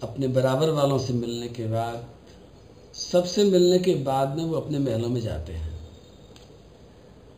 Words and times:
अपने 0.03 0.29
बराबर 0.29 0.71
वालों 0.71 0.99
से 0.99 1.13
मिलने 1.13 1.49
के 1.49 1.67
बाद 1.67 2.07
सबसे 2.95 3.45
मिलने 3.45 3.79
के 3.79 3.95
बाद 3.95 4.37
में 4.37 4.45
वो 4.45 4.57
अपने 4.57 4.79
महलों 4.79 5.09
में 5.09 5.21
जाते 5.21 5.53
हैं। 5.53 5.75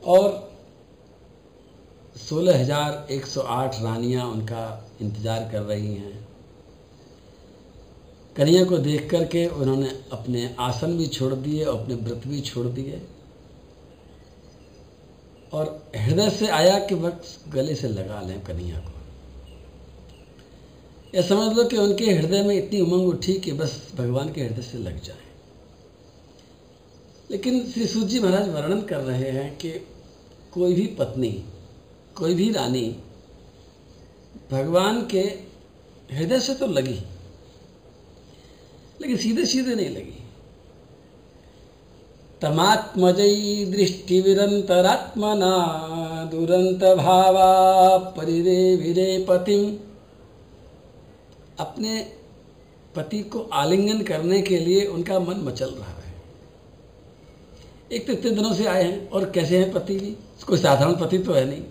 और 0.04 0.50
16,108 2.30 3.82
रानियाँ 3.82 4.26
उनका 4.26 4.90
इंतज़ार 5.00 5.48
कर 5.52 5.62
रही 5.62 5.94
हैं। 5.94 6.28
कन्या 8.36 8.64
को 8.64 8.78
देख 8.78 9.10
करके 9.10 9.46
उन्होंने 9.46 9.88
अपने 10.12 10.56
आसन 10.58 10.96
भी 10.98 11.06
छोड़ 11.06 11.34
दिए 11.34 11.64
और 11.64 11.80
अपने 11.80 11.94
व्रत 11.94 12.26
भी 12.26 12.40
छोड़ 12.40 12.66
दिए। 12.66 13.02
और 15.52 15.90
हृदय 15.96 16.30
से 16.30 16.48
आया 16.48 16.78
कि 16.78 16.94
वक्त 16.94 17.48
गले 17.48 17.74
से 17.74 17.88
लगा 17.88 18.20
लें 18.20 18.40
कन्हैया 18.44 18.78
को। 18.78 18.92
यह 21.14 21.22
समझ 21.22 21.56
लो 21.56 21.64
कि 21.64 21.76
उनके 21.76 22.04
हृदय 22.06 22.42
में 22.42 22.54
इतनी 22.56 22.80
उमंग 22.80 23.08
उठी 23.08 23.34
कि 23.34 23.52
बस 23.52 23.92
भगवान 23.96 24.32
के 24.32 24.42
हृदय 24.42 24.62
से 24.62 24.78
लग 24.78 25.02
जाए। 25.02 25.24
लेकिन 27.30 27.66
श्री 27.72 27.86
सूत 27.86 28.06
जी 28.06 28.20
महाराज 28.20 28.48
वर्णन 28.48 28.82
कर 28.82 29.00
रहे 29.00 29.30
हैं 29.30 29.56
कि 29.58 29.70
कोई 30.52 30.74
भी 30.74 30.86
पत्नी, 30.98 31.30
कोई 32.16 32.34
भी 32.34 32.50
रानी 32.52 32.96
भगवान 34.50 35.06
के 35.06 35.20
हृदय 36.12 36.40
से 36.40 36.54
तो 36.54 36.66
लगी, 36.66 36.98
लेकिन 39.00 39.16
सीधे 39.16 39.46
सीधे 39.46 39.74
नहीं 39.74 39.90
लगी। 39.90 40.22
तमात्मजयी 42.46 43.64
दृष्टिविरन्तरात्मना 43.66 45.54
दुरन्तभावा 46.30 47.98
परिरे 47.98 48.76
विरे 48.76 49.26
अपने 51.60 52.12
पति 52.96 53.20
को 53.22 53.38
आलिंगन 53.52 54.02
करने 54.02 54.42
के 54.42 54.58
लिए 54.58 54.84
उनका 54.86 55.18
मन 55.18 55.36
मचल 55.36 55.70
रहा 55.70 55.92
है। 55.92 56.14
एक 57.92 58.06
तो 58.06 58.12
इतने 58.12 58.30
दिनों 58.30 58.52
से 58.54 58.66
आए 58.66 58.82
हैं, 58.82 59.10
और 59.10 59.30
कैसे 59.30 59.58
हैं 59.58 59.72
पति 59.72 59.98
भी? 59.98 60.16
कोई 60.46 60.58
साधारण 60.58 60.94
पति 60.94 61.18
तो 61.18 61.32
है 61.32 61.44
नहीं। 61.44 61.62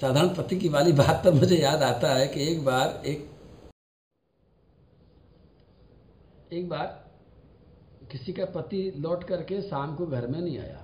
साधारण 0.00 0.28
पति 0.28 0.56
की 0.56 0.68
वाली 0.68 0.92
बात 0.92 1.22
पर 1.24 1.32
मुझे 1.32 1.56
याद 1.56 1.82
आता 1.82 2.14
है 2.14 2.26
कि 2.28 2.48
एक 2.52 2.64
बार 2.64 3.02
एक 3.06 3.30
एक 6.52 6.68
बार 6.68 7.03
किसी 8.10 8.32
का 8.32 8.44
पति 8.54 8.92
लौट 8.96 9.24
करके 9.24 9.60
शाम 9.62 9.94
को 9.96 10.06
घर 10.06 10.26
में 10.26 10.40
नहीं 10.40 10.58
आया। 10.58 10.80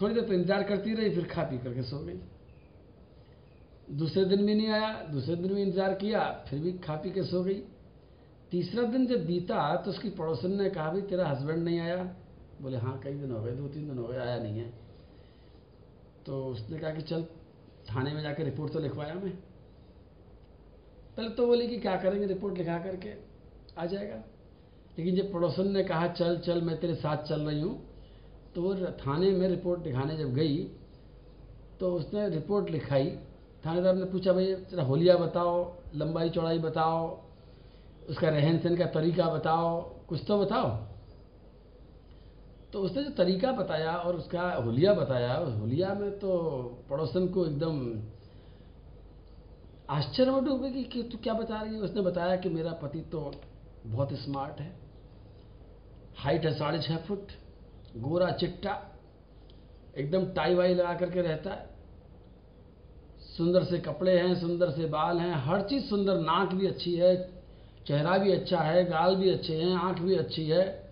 थोड़ी 0.00 0.14
देर 0.14 0.24
तो 0.24 0.32
इंतज़ार 0.32 0.62
करती 0.62 0.94
रही, 0.94 1.10
फिर 1.10 1.24
खा 1.24 1.42
पी 1.42 1.58
करके 1.58 1.82
सो 1.82 1.98
गई। 1.98 2.20
दूसरे 3.96 4.24
दिन 4.24 4.46
भी 4.46 4.54
नहीं 4.54 4.68
आया, 4.68 4.92
दूसरे 5.02 5.36
दिन 5.36 5.54
भी 5.54 5.62
इंतज़ार 5.62 5.94
किया, 5.94 6.20
फिर 6.48 6.60
भी 6.60 6.72
खा 6.78 6.96
पी 6.96 7.10
के 7.10 7.22
सो 7.24 7.42
गई। 7.44 7.62
तीसरा 8.50 8.82
दिन 8.82 9.06
जब 9.06 9.26
बीता 9.26 9.74
तो 9.76 9.90
उसकी 9.90 10.10
पड़ोसन 10.10 10.52
ने 10.52 10.70
कहा 10.70 10.90
भी 10.90 11.02
तेरा 11.02 11.28
हस्बैंड 11.28 11.62
नहीं 11.64 11.78
आया? 11.80 12.02
बोले 12.60 12.76
हाँ 12.76 12.98
कई 13.00 13.14
दिन 13.14 13.30
हो 13.30 13.42
गए, 13.42 13.52
दो 13.52 13.68
तीन 13.68 13.88
दिन 13.88 13.98
हो 13.98 14.06
गए, 14.06 14.18
आया 14.18 14.38
नहीं 14.38 14.58
है। 14.58 14.72
तो 16.26 16.44
उसने 16.46 16.78
कहा 16.78 16.90
कि, 16.90 17.02
चल, 17.02 17.22
थाने 17.86 18.12
में 18.12 18.22
जाकर 18.22 18.44
रिपोर्ट 18.44 18.72
तो 18.72 18.80
लिखवाया 18.80 19.14
मैं। 19.14 19.32
पहले 21.16 21.28
तो 21.28 21.46
बोली 21.46 21.68
कि, 21.68 21.78
क्या 21.78 21.96
करेंगे 21.96 22.26
रिपोर्ट 22.26 22.58
लिखा 22.58 22.78
करके 22.78 23.14
आ 23.78 23.86
जाएगा। 23.86 24.22
लेकिन 24.98 25.16
जब 25.16 25.32
पड़ोसन 25.32 25.70
ने 25.72 25.82
कहा, 25.84 26.08
चल 26.08 26.38
चल, 26.38 26.60
मैं 26.60 26.80
तेरे 26.80 26.94
साथ 26.94 27.16
चल 27.16 27.40
रही 27.40 27.60
हूँ 27.60 27.88
तो 28.54 28.62
वो 28.62 28.74
थाने 28.74 29.30
में 29.30 29.48
रिपोर्ट 29.48 29.86
लिखाने 29.86 30.16
जब 30.16 30.34
गई 30.34 30.64
तो 31.80 31.94
उसने 31.94 32.28
रिपोर्ट 32.28 32.70
लिखाई। 32.70 33.10
थानेदार 33.66 33.94
ने 33.94 34.04
पूछा, 34.04 34.32
भाई, 34.32 34.54
तेरा 34.54 34.82
होलिया 34.82 35.16
बताओ, 35.16 35.76
लंबाई 35.94 36.30
चौड़ाई 36.30 36.58
बताओ, 36.58 37.22
उसका 38.08 38.28
रहन 38.28 38.58
सहन 38.58 38.76
का 38.76 38.86
तरीका 38.86 39.28
बताओ, 39.28 39.80
कुछ 39.82 40.24
तो 40.28 40.38
बताओ? 40.38 40.68
तो 42.72 42.80
उसने 42.80 43.04
जो 43.04 43.10
तरीका 43.10 43.52
बताया 43.52 43.96
और 43.96 44.16
उसका 44.16 44.52
होलिया 44.54 44.92
बताया, 44.92 45.36
उस 45.36 45.54
होलिया 45.60 45.94
में 45.94 46.18
तो 46.18 46.38
पड़ोसन 46.90 47.28
को 47.28 47.46
एकदम 47.46 48.02
आश्चर्य 49.90 50.30
में 50.30 50.44
डूब 50.44 50.62
गई 50.62 50.82
कि, 50.84 51.02
तू 51.02 51.18
क्या 51.18 51.34
बता 51.34 51.62
रही 51.62 51.74
है? 51.74 51.80
उसने 51.80 52.02
बताया 52.02 52.36
कि 52.36 52.48
मेरा 52.48 52.72
पति 52.72 53.00
तो 53.00 53.32
बहुत 53.86 54.12
स्मार्ट 54.12 54.60
है। 54.60 54.81
हाइट 56.16 56.44
है 56.44 56.54
साढ़े 56.54 56.78
छः 56.78 56.96
फुट, 56.96 57.26
गोरा 57.96 58.30
चिट्टा, 58.30 58.92
एकदम 59.98 60.26
टाई 60.26 60.54
वाई 60.54 60.74
लगा 60.74 60.94
करके 60.94 61.22
रहता 61.22 61.50
है। 61.50 61.70
सुंदर 63.20 63.64
से 63.64 63.78
कपड़े 63.78 64.18
हैं, 64.18 64.40
सुंदर 64.40 64.70
से 64.70 64.86
बाल 64.86 65.18
हैं, 65.18 65.34
हर 65.34 65.62
चीज़ 65.62 65.84
सुंदर, 65.84 66.18
नाक 66.18 66.54
भी 66.54 66.66
अच्छी 66.66 66.94
है, 66.94 67.30
चेहरा 67.86 68.18
भी 68.18 68.32
अच्छा 68.32 68.58
है, 68.58 68.84
गाल 68.84 69.16
भी 69.16 69.30
अच्छे 69.30 69.56
हैं, 69.56 69.76
आँख 69.76 69.98
भी 69.98 70.16
अच्छी 70.16 70.48
है। 70.48 70.90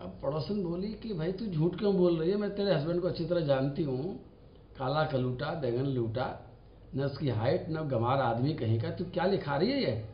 अब 0.00 0.18
पड़ोसन 0.22 0.62
बोली 0.62 0.88
कि 0.88 1.14
भाई 1.14 1.32
तू 1.32 1.46
झूठ 1.46 1.78
क्यों 1.78 1.96
बोल 1.96 2.18
रही 2.18 2.30
है? 2.30 2.36
मैं 2.36 2.54
तेरे 2.54 2.74
हस्बैंड 2.74 3.00
को 3.00 3.08
अच्छी 3.08 3.24
तरह 3.24 3.40
जानती 3.40 3.82
हूँ। 3.82 4.20
काला 4.78 5.04
कलूटा, 5.04 5.46
बैगन 5.46 5.84
लूटा, 5.84 6.40
न 6.96 7.00
उसकी 7.00 7.28
हाइट 7.28 7.66
न 7.70 7.88
गंवार 7.88 8.20
आदमी 8.20 8.54
कहीं 8.54 8.80
का। 8.80 8.90
तू 8.90 9.04
क्या 9.04 9.24
लिखा 9.24 9.56
रही 9.56 9.70
है 9.70 9.82
ये? 9.82 10.04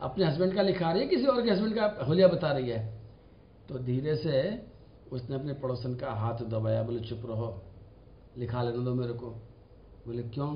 अपने 0.00 0.24
हस्बैंड 0.24 0.54
का 0.54 0.62
लिखा 0.62 0.92
रही 0.92 1.02
है? 1.02 1.08
किसी 1.08 1.26
और 1.26 1.42
के 1.42 1.50
हस्बैंड 1.50 1.74
का 1.74 2.04
होलिया 2.04 2.28
बता 2.28 2.52
रही 2.52 2.70
है? 2.70 2.93
तो 3.68 3.78
धीरे 3.78 4.16
से 4.16 4.66
उसने 5.12 5.36
अपने 5.36 5.52
पड़ोसन 5.52 5.94
का 5.94 6.12
हाथ 6.12 6.34
दबाया, 6.34 6.82
बोले, 6.82 7.00
चुप 7.00 7.22
रहो। 7.24 7.62
लिखा 8.36 8.62
लेने 8.62 8.84
दो 8.84 8.94
मेरे 8.94 9.12
को। 9.12 9.30
बोले, 10.06 10.22
क्यों? 10.22 10.54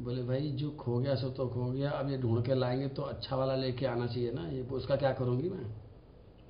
बोले, 0.00 0.22
भाई, 0.22 0.50
जो 0.50 0.70
खो 0.70 0.98
गया, 0.98 1.14
सो 1.14 1.30
तो 1.30 1.48
खो 1.48 1.70
गया। 1.70 1.90
अब 1.90 2.10
ये 2.10 2.18
ढूंढ 2.18 2.46
के 2.46 2.54
लाएँगे 2.54 2.88
तो 2.88 3.02
अच्छा 3.02 3.36
वाला 3.36 3.54
लेके 3.54 3.86
आना 3.86 4.06
चाहिए 4.06 4.32
ना। 4.32 4.48
ये, 4.48 4.62
उसका 4.62 4.96
क्या 4.96 5.12
करूँगी 5.12 5.48
मैं? 5.48 5.70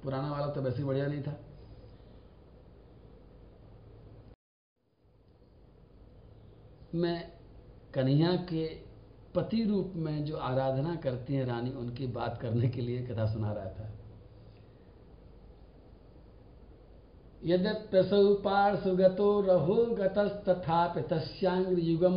पुराना 0.02 0.30
वाला 0.30 0.46
तो 0.46 0.62
वैसे 0.62 0.84
बढ़िया 0.84 1.06
नहीं 1.06 1.22
था। 1.22 1.40
मैं 6.94 7.32
कन्हैया 7.94 8.36
के 8.36 8.66
पति 9.34 9.64
रूप 9.64 9.92
में 9.96 10.24
जो 10.24 10.36
आराधना 10.36 10.96
करती 10.96 11.34
हैं 11.34 11.46
रानी, 11.46 11.70
उनकी 11.70 12.06
बात 12.06 12.38
करने 12.38 12.68
के 12.68 12.80
लिए 12.80 13.06
कथा 13.06 13.26
सुना 13.26 13.52
रहा 13.52 13.64
था। 13.64 13.97
यद्यप्यसौ 17.44 18.34
पार्श्वगतो 18.34 19.40
रहो 19.40 19.74
गतस्तथापि 19.74 21.00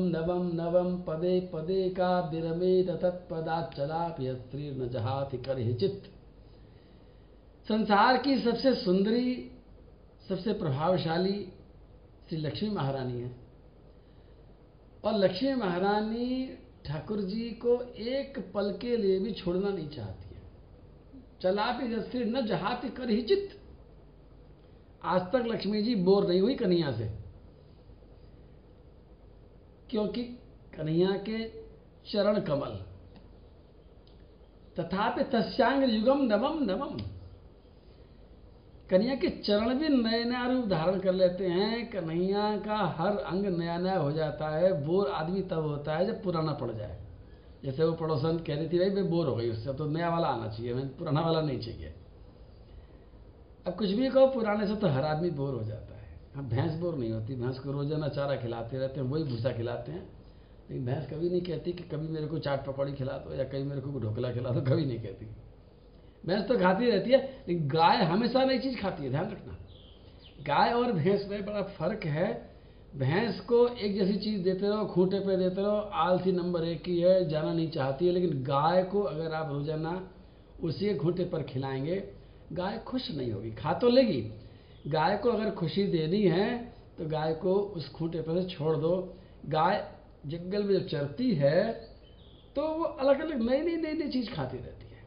नवम 0.09 0.51
नवम 0.53 1.01
पदे 1.01 1.49
पदे 1.53 1.89
का 1.89 2.19
विरमे 2.19 2.83
तत्पदाचलापि 2.83 4.27
न 4.55 4.89
जहाति 4.91 5.37
कर 5.37 5.73
चित्त 5.73 6.09
संसार 7.67 8.17
की 8.17 8.41
सबसे 8.41 8.75
सुंदरी, 8.75 9.51
सबसे 10.29 10.53
प्रभावशाली 10.53 11.47
श्री 12.29 12.37
लक्ष्मी 12.37 12.69
महारानी 12.69 13.21
है। 13.21 13.35
और 15.03 15.13
लक्ष्मी 15.13 15.55
महारानी 15.55 16.57
ठाकुर 16.85 17.21
जी 17.21 17.49
को 17.51 17.81
एक 17.93 18.51
पल 18.53 18.71
के 18.81 18.97
लिए 18.97 19.19
भी 19.19 19.31
छोड़ना 19.31 19.69
नहीं 19.69 19.89
चाहती 19.89 20.35
है। 20.35 20.41
चला 21.41 21.71
भी 21.71 22.01
स्त्री 22.01 22.25
न 22.25 22.45
जहाती 22.45 22.89
चित्त 23.21 23.60
आज 25.03 25.21
तक 25.21 25.43
लक्ष्मी 25.47 25.81
जी 25.81 25.95
बोर 25.95 26.27
नहीं 26.27 26.41
हुई 26.41 26.55
कन्हैया 26.55 26.91
से। 26.91 27.11
क्योंकि 29.89 30.23
कन्हैया 30.77 31.11
के 31.11 31.49
चरण 32.11 32.39
कमल, 32.39 32.85
तथापि 34.79 35.23
तस्यांग 35.23 35.83
युगम 35.83 36.21
नवम 36.21 36.63
नवम। 36.63 36.97
कन्हैया 38.89 39.15
के 39.15 39.27
चरण 39.27 39.73
भी 39.73 39.89
नए 39.89 40.23
नया 40.23 40.47
रूप 40.47 40.65
धारण 40.65 40.99
कर 40.99 41.13
लेते 41.13 41.47
हैं। 41.47 41.91
कन्हैया 41.91 42.57
का 42.57 42.77
हर 42.97 43.17
अंग 43.17 43.45
नया 43.45 43.77
नया 43.77 43.97
हो 43.97 44.11
जाता 44.11 44.49
है। 44.49 44.85
बोर 44.85 45.07
आदमी 45.07 45.41
तब 45.41 45.59
होता 45.59 45.97
है 45.97 46.05
जब 46.05 46.23
पुराना 46.23 46.51
पड़ 46.51 46.71
जाए। 46.71 47.01
जैसे 47.63 47.83
वो 47.83 47.93
पड़ोसन 47.93 48.37
कह 48.37 48.55
रही 48.55 48.69
थी, 48.69 48.79
भाई, 48.79 48.89
मैं 48.89 49.09
बोर 49.09 49.27
हो 49.27 49.35
गई, 49.35 49.49
उससे 49.49 49.73
तो 49.73 49.85
नया 49.85 50.09
वाला 50.09 50.27
आना 50.27 50.47
चाहिए, 50.47 50.73
मैं 50.73 50.97
पुराना 50.97 51.21
वाला 51.21 51.41
नहीं 51.41 51.59
चाहिए। 51.59 51.93
अब 53.67 53.75
कुछ 53.75 53.89
भी 53.89 54.09
कहो, 54.09 54.27
पुराने 54.27 54.67
से 54.67 54.75
तो 54.75 54.87
हर 54.87 55.03
आदमी 55.03 55.29
बोर 55.29 55.53
हो 55.53 55.63
जाता 55.63 55.95
है। 55.95 56.09
अब 56.37 56.49
भैंस 56.49 56.73
बोर 56.73 56.95
नहीं 56.95 57.11
होती। 57.11 57.35
भैंस 57.35 57.59
को 57.59 57.71
रोज़ाना 57.71 58.07
चारा 58.07 58.35
खिलाते 58.35 58.77
रहते 58.77 59.01
हैं, 59.01 59.07
वही 59.07 59.23
भूसा 59.23 59.51
खिलाते 59.51 59.91
हैं। 59.91 60.09
लेकिन 60.69 60.85
भैंस 60.85 61.09
कभी 61.11 61.29
नहीं 61.29 61.41
कहती 61.41 61.73
कि 61.73 61.83
कभी 61.83 62.07
मेरे 62.07 62.27
को 62.27 62.39
चाट 62.39 62.65
पकौड़ी 62.65 62.93
खिला 62.93 63.13
दो 63.13 63.35
या 63.35 63.43
कभी 63.43 63.63
मेरे 63.63 63.81
को 63.81 63.99
ढोकला 63.99 64.31
खिला 64.31 64.49
दो, 64.49 64.61
कभी 64.61 64.85
नहीं 64.85 64.99
कहती। 64.99 65.25
भैंस 66.25 66.47
तो 66.47 66.57
खाती 66.59 66.91
रहती 66.91 67.11
है, 67.11 67.43
लेकिन 67.47 67.67
गाय 67.67 68.03
हमेशा 68.03 68.45
नई 68.45 68.59
चीज़ 68.59 68.81
खाती 68.81 69.03
है, 69.03 69.09
ध्यान 69.09 69.25
रखना। 69.25 69.57
गाय 70.47 70.73
और 70.73 70.91
भैंस 70.91 71.27
में 71.29 71.45
बड़ा 71.45 71.61
फ़र्क 71.61 72.05
है। 72.05 72.51
भैंस 72.95 73.39
को 73.39 73.67
एक 73.67 73.95
जैसी 73.95 74.13
चीज़ 74.13 74.43
देते 74.43 74.67
रहो, 74.67 74.85
खूंटे 74.85 75.19
पे 75.19 75.37
देते 75.37 75.61
रहो, 75.61 75.75
आलसी 75.75 76.31
नंबर 76.31 76.63
एक 76.63 76.83
की 76.83 76.99
है, 76.99 77.29
जाना 77.29 77.53
नहीं 77.53 77.69
चाहती 77.69 78.07
है, 78.07 78.11
लेकिन 78.11 78.43
गाय 78.43 78.83
को 78.83 79.01
अगर 79.01 79.33
आप 79.33 79.51
रोज़ाना 79.51 80.11
उसी 80.63 80.95
खूंटे 80.95 81.25
पर 81.25 81.43
खिलाएँगे 81.43 82.20
गाय 82.51 82.77
खुश 82.87 83.09
नहीं 83.11 83.31
होगी, 83.31 83.51
खा 83.51 83.73
तो 83.73 83.89
लेगी। 83.89 84.21
गाय 84.87 85.17
को 85.17 85.29
अगर 85.29 85.51
खुशी 85.51 85.83
देनी 85.87 86.21
है 86.23 86.47
तो 86.97 87.05
गाय 87.09 87.33
को 87.33 87.53
उस 87.53 87.89
खूंटे 87.89 88.21
पर 88.21 88.41
से 88.41 88.49
छोड़ 88.49 88.75
दो। 88.77 88.91
गाय 89.49 89.87
जंगल 90.25 90.63
में 90.63 90.73
जब 90.73 90.87
चरती 90.87 91.33
है 91.35 91.71
तो 92.55 92.67
वो 92.69 92.83
अलग 92.83 93.19
अलग 93.21 93.41
नई 93.41 93.61
नई 93.61 93.75
नई 93.77 93.93
नई 93.93 94.09
चीज़ 94.09 94.29
खाती 94.31 94.57
रहती 94.57 94.85
है। 94.85 95.03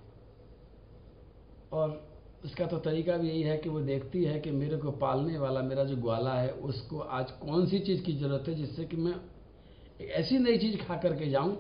और 1.73 2.03
उसका 2.45 2.67
तो 2.67 2.79
तरीका 2.79 3.17
भी 3.17 3.29
यही 3.29 3.43
है 3.43 3.57
कि 3.59 3.69
वो 3.69 3.81
देखती 3.81 4.25
है 4.25 4.39
कि 4.41 4.51
मेरे 4.51 4.77
को 4.77 4.91
पालने 4.91 5.39
वाला, 5.39 5.61
मेरा 5.63 5.85
जो 5.85 5.97
ग्वाला 5.97 6.35
है, 6.35 6.49
उसको 6.49 6.99
आज 6.99 7.31
कौन 7.41 7.67
सी 7.67 7.79
चीज़ 7.79 8.03
की 8.03 8.13
ज़रूरत 8.13 8.49
है 8.49 8.55
जिससे 8.55 8.85
कि 8.85 8.97
मैं 8.97 9.15
ऐसी 10.01 10.39
नई 10.39 10.59
चीज़ 10.59 10.77
खा 10.79 10.97
करके 10.97 11.31
जाऊँ, 11.31 11.57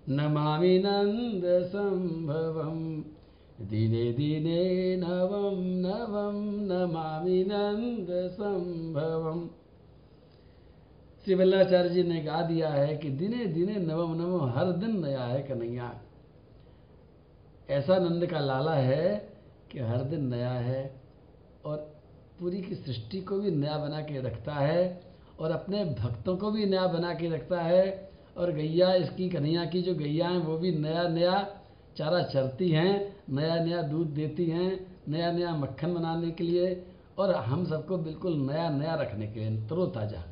नमामि 0.08 0.78
नन्दसम्भवं। 0.78 3.02
दिने 3.66 4.12
दिने 4.12 4.96
नवं 4.96 5.60
नवं 5.60 6.66
नमामि 6.66 7.44
नन्दसम्भवम् 7.48 9.57
श्री 11.28 11.34
वल्लाचार्य 11.34 11.88
जी 11.88 12.02
ने 12.02 12.20
गा 12.20 12.40
दिया 12.42 12.68
है 12.68 12.96
कि 12.96 13.08
दिने 13.12 13.44
दिने 13.46 13.74
नवम 13.78 14.14
नवम 14.14 14.50
हर 14.50 14.70
दिन 14.72 14.96
नया 14.98 15.22
है 15.22 15.40
कन्हैया। 15.42 15.90
ऐसा 17.70 17.98
नंद 17.98 18.26
का 18.26 18.38
लाला 18.40 18.74
है 18.74 19.10
कि 19.72 19.78
हर 19.80 20.04
दिन 20.04 20.24
नया 20.26 20.50
है 20.50 20.80
और 21.64 21.76
पूरी 22.40 22.60
की 22.62 22.74
सृष्टि 22.74 23.20
को 23.20 23.38
भी 23.40 23.50
नया 23.50 23.76
बना 23.78 24.00
के 24.00 24.20
रखता 24.20 24.54
है 24.54 25.00
और 25.40 25.50
अपने 25.50 25.84
भक्तों 26.00 26.36
को 26.36 26.50
भी 26.50 26.64
नया 26.66 26.86
बना 26.86 27.12
के 27.14 27.28
रखता 27.28 27.60
है 27.62 28.10
और 28.36 28.52
गैया, 28.52 28.94
इसकी 28.94 29.28
कन्हैया 29.28 29.64
की 29.64 29.82
जो 29.82 29.94
गैया 29.94 30.28
हैं, 30.28 30.38
वो 30.38 30.58
भी 30.58 30.72
नया 30.78 31.06
नया 31.08 31.46
चारा 31.96 32.22
चरती 32.22 32.70
हैं, 32.70 33.16
नया 33.30 33.62
नया 33.64 33.82
दूध 33.82 34.14
देती 34.14 34.46
हैं, 34.46 34.72
नया 35.08 35.30
नया 35.32 35.54
मक्खन 35.56 35.94
बनाने 35.94 36.30
के 36.30 36.44
लिए 36.44 36.72
और 37.18 37.34
हम 37.34 37.66
सबको 37.66 37.98
बिल्कुल 37.98 38.40
नया 38.42 38.68
नया 38.70 38.94
रखने 38.94 39.26
के 39.26 39.40
लिए, 39.40 39.56
तरोताज़ा। 39.68 40.24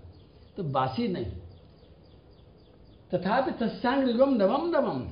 तो 0.57 0.63
बासी 0.63 1.09
नहीं। 1.09 1.33
तथापि 3.13 3.51
तस्यांग 3.51 4.09
युगम 4.09 4.35
नवम 4.35 4.67
नवम 4.67 5.07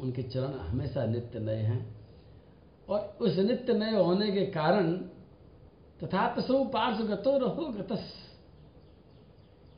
उनके 0.00 0.22
चरण 0.22 0.58
हमेशा 0.58 1.04
नित्य 1.04 1.38
नए 1.38 1.62
हैं। 1.62 1.96
और 2.88 3.16
उस 3.20 3.36
नित्य 3.36 3.72
नए 3.72 3.96
होने 3.96 4.30
के 4.32 4.46
कारण 4.46 4.92
तथा 6.02 6.40
सो 6.40 6.64
पार्श्व 6.64 7.04
गतो 7.04 7.36
रहो 7.38 7.66
गतस। 7.68 8.12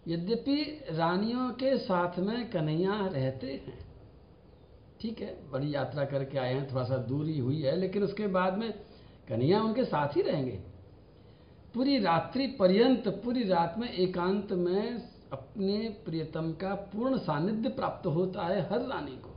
यद्यपि 0.09 0.85
रानियों 0.91 1.51
के 1.51 1.77
साथ 1.79 2.19
में 2.19 2.51
कन्हैया 2.51 3.07
रहते 3.07 3.47
हैं। 3.47 3.79
ठीक 5.01 5.21
है, 5.21 5.51
बड़ी 5.51 5.75
यात्रा 5.75 6.05
करके 6.05 6.39
आए 6.39 6.55
हैं, 6.55 6.71
थोड़ा 6.71 6.85
सा 6.85 6.97
दूरी 6.97 7.39
हुई 7.39 7.61
है, 7.63 7.77
लेकिन 7.77 8.03
उसके 8.03 8.27
बाद 8.27 8.59
में 8.59 8.73
कन्हैया 9.29 9.63
उनके 9.63 9.85
साथ 9.85 10.17
ही 10.17 10.23
रहेंगे। 10.23 10.61
पूरी 11.75 11.99
रात्रि 11.99 12.47
पर्यंत, 12.47 13.09
पूरी 13.09 13.45
रात 13.45 13.75
में 13.79 13.93
एकांत 13.93 14.53
में 14.53 15.03
अपने 15.33 15.97
प्रियतम 16.05 16.53
का 16.53 16.75
पूर्ण 16.75 17.19
सानिध्य 17.19 17.69
प्राप्त 17.69 18.07
होता 18.07 18.43
है 18.43 18.61
हर 18.61 18.81
रानी 18.81 19.17
को। 19.17 19.31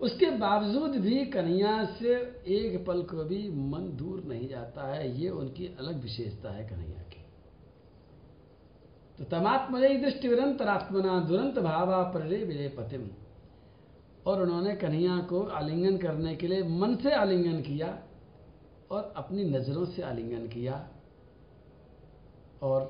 उसके 0.00 0.26
बावजूद 0.26 0.90
भी 0.90 1.24
कन्हैया 1.26 1.84
से 1.84 2.14
एक 2.46 2.84
पल 2.86 3.02
को 3.02 3.24
भी 3.24 3.48
मन 3.48 3.96
दूर 3.96 4.24
नहीं 4.24 4.48
जाता 4.48 4.94
है। 4.94 5.20
ये 5.20 5.28
उनकी 5.28 5.66
अलग 5.66 6.02
विशेषता 6.02 6.50
है 6.50 6.68
कन्हैया 6.68 7.02
की। 7.02 7.24
तो 9.18 9.24
तमात्मय 9.24 9.96
दृष्टि 9.96 10.28
निरंतरात्मना 10.28 11.20
दुरंत 11.20 11.58
भावा 11.58 12.02
प्रले 12.02 12.44
विजय 12.44 12.68
पतिम। 12.68 13.08
और 14.26 14.42
उन्होंने 14.42 14.74
कन्हैया 14.74 15.18
को 15.18 15.42
आलिंगन 15.42 15.96
करने 15.96 16.36
के 16.36 16.46
लिए 16.46 16.62
मन 16.62 16.96
से 16.96 17.14
आलिंगन 17.14 17.60
किया 17.62 18.02
और 18.90 19.14
अपनी 19.16 19.44
नज़रों 19.44 19.86
से 19.86 20.02
आलिंगन 20.02 20.46
किया। 20.46 20.88
और 22.62 22.84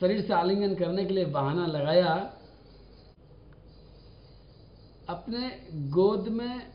शरीर 0.00 0.20
से 0.26 0.32
आलिंगन 0.32 0.74
करने 0.74 1.04
के 1.04 1.14
लिए 1.14 1.24
बहाना 1.24 1.66
लगाया, 1.66 2.14
अपने 5.08 5.50
गोद 5.90 6.28
में 6.28 6.72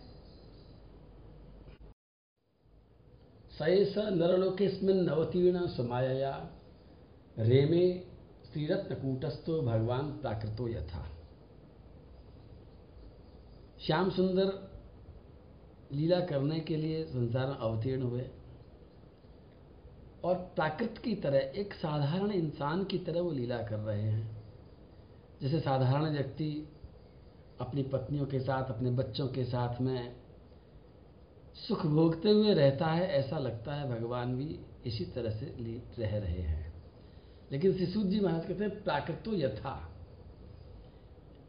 सएस 3.52 3.98
नरलोकेस्मिन 3.98 5.08
अवतीर्ण 5.08 5.68
सुमाया 5.68 6.32
रेमे 7.40 7.86
श्रीरत्नकूटस्थो 8.46 9.62
भगवान 9.62 10.12
प्राकृतो 10.12 10.68
यथा। 10.68 11.04
श्याम 13.86 14.10
सुंदर 14.10 14.48
लीला 15.92 16.20
करने 16.20 16.60
के 16.60 16.76
लिए 16.76 17.04
संसार 17.04 17.58
अवतीर्ण 17.62 18.02
हुए। 18.02 18.30
और 20.26 20.36
प्राकृत 20.36 20.98
की 20.98 21.16
तरह, 21.16 21.38
एक 21.38 21.74
साधारण 21.74 22.32
इंसान 22.32 22.84
की 22.84 22.98
तरह 22.98 23.22
वो 23.22 23.32
लीला 23.32 23.58
कर 23.58 23.80
रहे 23.80 24.02
हैं। 24.02 24.44
जैसे 25.42 25.60
साधारण 25.60 26.12
व्यक्ति 26.12 26.70
अपनी 27.62 27.84
पत्नियों 27.84 28.26
के 28.26 28.40
साथ, 28.40 28.66
अपने 28.66 28.92
बच्चों 28.92 29.28
के 29.28 29.46
साथ 29.46 29.82
में 29.82 30.16
सुख 31.68 31.86
भोगते 31.86 32.30
हुए 32.30 32.54
रहता 32.54 32.88
है, 32.88 33.08
ऐसा 33.08 33.38
लगता 33.38 33.74
है 33.74 34.00
भगवान 34.00 34.36
भी 34.36 34.60
इसी 34.86 35.06
तरह 35.06 35.30
से 35.30 35.46
रह 36.00 36.18
रहे 36.18 36.42
हैं। 36.42 36.84
लेकिन 37.52 37.78
शिशुद 37.78 38.08
जी 38.08 38.20
महाराज 38.20 38.46
कहते 38.46 38.64
हैं, 38.64 38.84
प्राकृतो 38.84 39.34
यथा। 39.34 39.96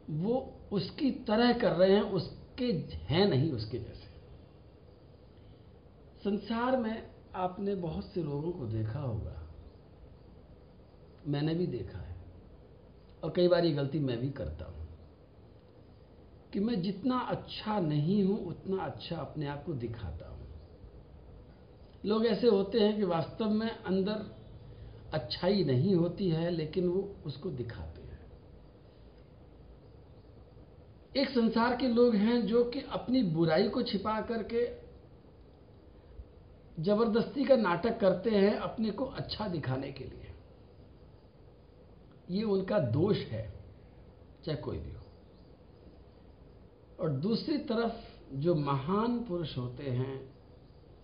वो 0.09 0.59
उसकी 0.71 1.11
तरह 1.11 1.53
कर 1.53 1.71
रहे 1.71 1.91
हैं, 1.91 2.01
उसके 2.01 2.65
हैं 2.93 3.29
नहीं 3.29 3.51
उसके 3.51 3.79
जैसे। 3.79 4.07
संसार 6.23 6.77
में 6.77 7.16
आपने 7.37 7.75
बहुत 7.75 8.05
से 8.05 8.23
लोगों 8.23 8.51
को 8.51 8.65
देखा 8.65 8.99
होगा। 8.99 9.43
मैंने 11.27 11.55
भी 11.55 11.67
देखा 11.67 11.99
है। 11.99 12.15
और 13.23 13.33
कई 13.35 13.47
बार 13.47 13.65
ये 13.65 13.71
गलती 13.71 13.99
मैं 13.99 14.21
भी 14.21 14.29
करता 14.29 14.65
हूँ 14.65 14.87
कि 16.53 16.59
मैं 16.59 16.81
जितना 16.81 17.19
अच्छा 17.19 17.79
नहीं 17.79 18.23
हूँ, 18.23 18.47
उतना 18.47 18.83
अच्छा 18.83 19.15
अपने 19.15 19.47
आप 19.47 19.63
को 19.65 19.73
दिखाता 19.73 20.29
हूँ। 20.29 20.47
लोग 22.05 22.25
ऐसे 22.25 22.47
होते 22.47 22.79
हैं 22.79 22.97
कि 22.97 23.03
वास्तव 23.03 23.49
में 23.49 23.69
अंदर 23.69 24.37
अच्छाई 25.13 25.63
नहीं 25.63 25.95
होती 25.95 26.29
है, 26.29 26.49
लेकिन 26.49 26.87
वो 26.87 27.15
उसको 27.25 27.49
दिखाते 27.49 28.01
हैं। 28.01 28.07
एक 31.15 31.29
संसार 31.29 31.75
के 31.75 31.87
लोग 31.87 32.15
हैं 32.15 32.47
जो 32.47 32.63
कि 32.63 32.79
अपनी 32.79 33.23
बुराई 33.23 33.67
को 33.67 33.81
छिपा 33.81 34.21
करके 34.21 34.86
ज़बरदस्ती 36.79 37.43
का 37.45 37.55
नाटक 37.55 37.99
करते 37.99 38.29
हैं 38.29 38.55
अपने 38.55 38.91
को 38.91 39.05
अच्छा 39.05 39.47
दिखाने 39.47 39.91
के 39.91 40.03
लिए। 40.03 40.33
ये 42.29 42.43
उनका 42.43 42.79
दोष 42.79 43.17
है, 43.17 43.43
चाहे 44.45 44.57
कोई 44.57 44.77
भी 44.77 44.91
हो। 44.91 45.03
और 46.99 47.09
दूसरी 47.09 47.57
तरफ़ 47.57 47.93
जो 48.33 48.55
महान 48.55 49.19
पुरुष 49.19 49.57
होते 49.57 49.83
हैं, 49.83 50.37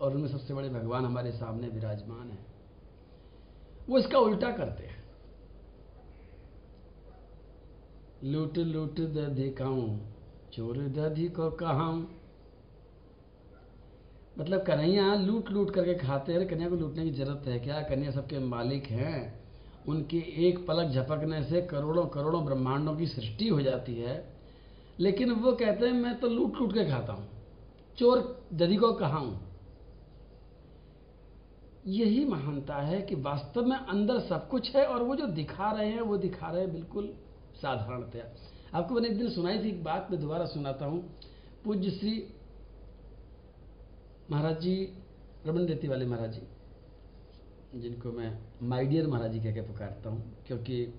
और 0.01 0.15
उनमें 0.15 0.27
सबसे 0.27 0.53
बड़े 0.53 0.69
भगवान 0.69 1.05
हमारे 1.05 1.31
सामने 1.31 1.67
विराजमान 1.67 2.29
हैं, 2.29 2.45
वो 3.89 3.97
इसका 3.97 4.19
उल्टा 4.19 4.51
करते 4.51 4.85
हैं। 4.85 5.03
लूट 8.23 8.57
लूट 8.57 8.99
दधी 8.99 9.49
कहूँ 9.51 10.13
चोर 10.53 10.77
दधी 10.77 11.27
को 11.29 11.49
कहा 11.51 11.91
मतलब 14.39 14.63
कन्हैया 14.63 15.15
लूट 15.15 15.49
लूट 15.49 15.71
करके 15.71 15.93
खाते 15.95 16.33
हैं 16.33 16.47
कन्या 16.47 16.69
को 16.69 16.75
लूटने 16.75 17.03
की 17.03 17.11
ज़रूरत 17.11 17.47
है 17.47 17.59
क्या? 17.59 17.81
कन्या 17.81 18.11
सबके 18.11 18.39
मालिक 18.39 18.87
हैं। 18.87 19.43
उनके 19.87 20.17
एक 20.17 20.67
पलक 20.67 20.89
झपकने 20.89 21.43
से 21.43 21.61
करोड़ों 21.61 22.05
करोड़ों 22.05 22.45
ब्रह्मांडों 22.45 22.95
की 22.95 23.07
सृष्टि 23.07 23.47
हो 23.47 23.61
जाती 23.61 23.95
है। 23.95 24.33
लेकिन 24.99 25.31
वो 25.31 25.51
कहते 25.51 25.85
हैं, 25.85 25.93
मैं 25.93 26.19
तो 26.19 26.27
लूट 26.27 26.55
लूट 26.55 26.73
के 26.73 26.85
खाता 26.85 27.13
हूँ। 27.13 27.29
चोर 27.97 28.45
दधी 28.53 28.75
को 28.75 28.93
कहा 28.93 29.17
हूँ? 29.17 29.49
यही 31.87 32.25
महानता 32.25 32.75
है 32.75 33.01
कि 33.01 33.15
वास्तव 33.15 33.65
में 33.65 33.77
अंदर 33.77 34.19
सब 34.19 34.49
कुछ 34.49 34.75
है 34.75 34.85
और 34.85 35.03
वो 35.03 35.15
जो 35.15 35.25
दिखा 35.25 35.71
रहे 35.71 35.89
हैं, 35.89 36.01
वो 36.01 36.17
दिखा 36.17 36.51
रहे 36.51 36.61
हैं 36.61 36.73
बिल्कुल 36.73 37.13
साधारणतया। 37.55 38.23
आपको 38.77 38.95
मैंने 38.95 39.07
एक 39.07 39.17
दिन 39.17 39.29
सुनाई 39.29 39.63
थी, 39.63 39.69
एक 39.69 39.83
बात 39.83 40.07
मैं 40.11 40.21
दोबारा 40.21 40.45
सुनाता 40.45 40.85
हूँ। 40.85 41.13
पूज्य 41.65 41.89
श्री 41.89 42.32
महाराज 44.31 44.59
जी 44.61 44.75
रमन 45.47 45.65
रेती 45.65 45.87
वाले 45.87 46.05
महाराज 46.05 46.33
जी, 46.33 46.41
जिनको 47.79 48.11
मैं 48.11 48.31
माई 48.63 48.85
डियर 48.85 49.07
महाराज 49.07 49.31
जी 49.31 49.39
कह 49.39 49.51
के 49.51 49.61
पुकारता 49.61 50.09
हूँ, 50.09 50.43
क्योंकि 50.47 50.93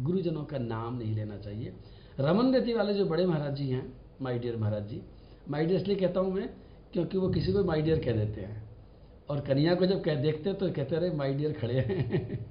गुरुजनों 0.00 0.44
का 0.44 0.58
नाम 0.58 0.98
नहीं 0.98 1.14
लेना 1.14 1.36
चाहिए। 1.38 1.72
रमन 2.20 2.54
रेती 2.54 2.72
वाले 2.74 2.94
जो 2.94 3.04
बड़े 3.04 3.26
महाराज 3.26 3.54
जी 3.54 3.68
हैं 3.68 3.92
my 4.22 4.38
dear 4.38 4.56
Maharaj 4.56 4.88
ji 4.88 5.02
my 5.50 5.66
dear 5.66 5.80
इसलिए 5.80 5.96
कहता 5.96 6.20
हूँ 6.20 6.32
मैं, 6.32 6.48
क्योंकि 6.92 7.18
वो 7.18 7.28
किसी 7.28 7.52
को 7.52 7.64
माई 7.64 7.82
डियर 7.82 7.98
कह 8.04 8.12
देते 8.12 8.40
हैं। 8.40 8.64
और 9.30 9.40
कन्या 9.40 9.74
को 9.74 9.86
जब 9.86 10.02
कह 10.04 10.14
देखते 10.14 10.50
हैं 10.50 10.58
तो 10.58 10.70
कहते 10.70 10.96
रहे 10.96 11.10
माई 11.10 11.34
डियर 11.34 11.52
खड़े 11.52 11.74
हैं। 11.74 12.44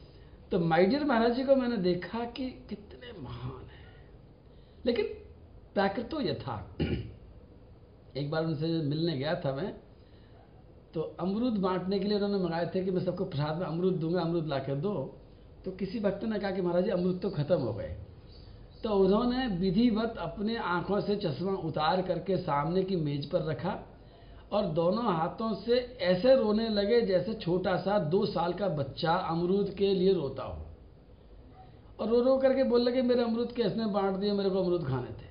तो 0.50 0.58
माई 0.58 0.86
डियर 0.86 1.04
महाराज 1.04 1.32
जी 1.32 1.44
को 1.44 1.56
मैंने 1.56 1.76
देखा 1.76 2.24
कि 2.24 2.50
कितने 2.68 3.12
महान 3.22 3.68
हैं। 3.70 3.86
लेकिन 4.86 5.04
प्राकृतो 5.74 6.20
यथा। 6.20 6.56
एक 8.18 8.30
बार 8.30 8.44
उनसे 8.44 8.66
मिलने 8.66 9.16
गया 9.18 9.34
था 9.34 9.52
मैं 9.52 9.72
तो 10.94 11.00
अमरूद 11.20 11.52
बांटने 11.52 11.98
के 11.98 12.04
लिए 12.04 12.16
उन्होंने 12.16 12.44
मंगाए 12.44 12.70
थे 12.74 12.84
कि 12.84 12.90
मैं 12.90 13.04
सबको 13.04 13.24
प्रसाद 13.24 13.58
में 13.58 13.66
अमरूद 13.66 13.94
दूँगा, 13.94 14.20
अमरूद 14.20 14.46
ला 14.46 14.58
दो। 14.58 14.94
तो 15.64 15.70
किसी 15.70 16.00
भक्त 16.00 16.24
ने 16.24 16.38
कहा 16.38 16.50
कि 16.50 16.62
महाराज 16.62 16.84
जी, 16.84 16.90
अमरूद 16.90 17.18
तो 17.22 17.30
खत्म 17.30 17.56
हो 17.56 17.72
गए। 17.72 17.96
तो 18.84 18.90
उन्होंने 18.94 19.46
विधिवत 19.56 20.14
अपने 20.18 20.56
आँखों 20.56 21.00
से 21.00 21.16
चश्मा 21.16 21.52
उतार 21.52 22.02
करके 22.02 22.36
सामने 22.36 22.82
की 22.82 22.96
मेज 22.96 23.30
पर 23.30 23.42
रखा 23.42 23.78
और 24.52 24.66
दोनों 24.66 25.04
हाथों 25.14 25.54
से 25.54 25.78
ऐसे 26.00 26.34
रोने 26.36 26.68
लगे 26.68 27.00
जैसे 27.00 27.34
छोटा 27.34 27.76
सा 27.76 27.98
दो 27.98 28.24
साल 28.26 28.52
का 28.52 28.68
बच्चा 28.68 29.12
अमरूद 29.12 29.70
के 29.70 29.92
लिए 29.94 30.12
रोता 30.12 30.42
हो। 30.42 30.64
और 32.00 32.08
रो 32.08 32.20
रो 32.20 32.36
करके 32.36 32.64
बोल 32.64 32.80
लगे, 32.80 33.02
मेरे 33.02 33.22
अमरूद 33.22 33.52
कैसने 33.52 33.86
बांट 33.86 34.16
दिए? 34.16 34.32
मेरे 34.32 34.50
को 34.50 34.62
अमरूद 34.62 34.86
खाने 34.86 35.10
थे। 35.10 35.27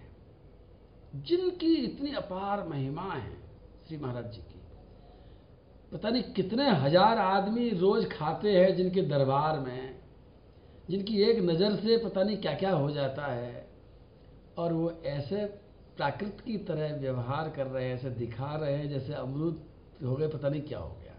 जिनकी 1.16 1.74
इतनी 1.76 2.14
अपार 2.16 2.68
महिमा 2.68 3.12
है 3.14 3.36
श्री 3.88 3.98
महाराज 3.98 4.32
जी 4.32 4.42
की। 4.42 4.62
पता 5.92 6.10
नहीं 6.10 6.24
कितने 6.34 6.70
हज़ार 6.72 7.18
आदमी 7.18 7.70
रोज 7.72 8.10
खाते 8.12 8.52
हैं 8.52 8.76
जिनके 8.76 9.02
दरबार 9.04 9.60
में, 9.60 10.00
जिनकी 10.90 11.22
एक 11.22 11.40
नज़र 11.42 11.76
से 11.76 11.98
पता 11.98 12.24
नहीं 12.24 12.38
क्या 12.38 12.54
क्या 12.56 12.72
हो 12.72 12.90
जाता 12.92 13.26
है, 13.26 13.68
और 14.58 14.74
वो 14.74 14.92
ऐसे 15.08 15.46
प्राकृत 15.98 16.42
की 16.46 16.58
तरह 16.66 16.96
व्यवहार 16.96 17.50
कर 17.50 17.68
रहे 17.68 17.86
हैं, 17.86 17.96
ऐसे 17.96 18.10
दिखा 18.10 18.56
रहे 18.56 18.74
हैं 18.74 18.90
जैसे 18.90 19.14
अमरूद 19.14 19.66
हो 20.04 20.16
गए, 20.16 20.28
पता 20.28 20.50
नहीं 20.50 20.62
क्या 20.62 20.80
हो 20.80 20.90
गया। 20.94 21.14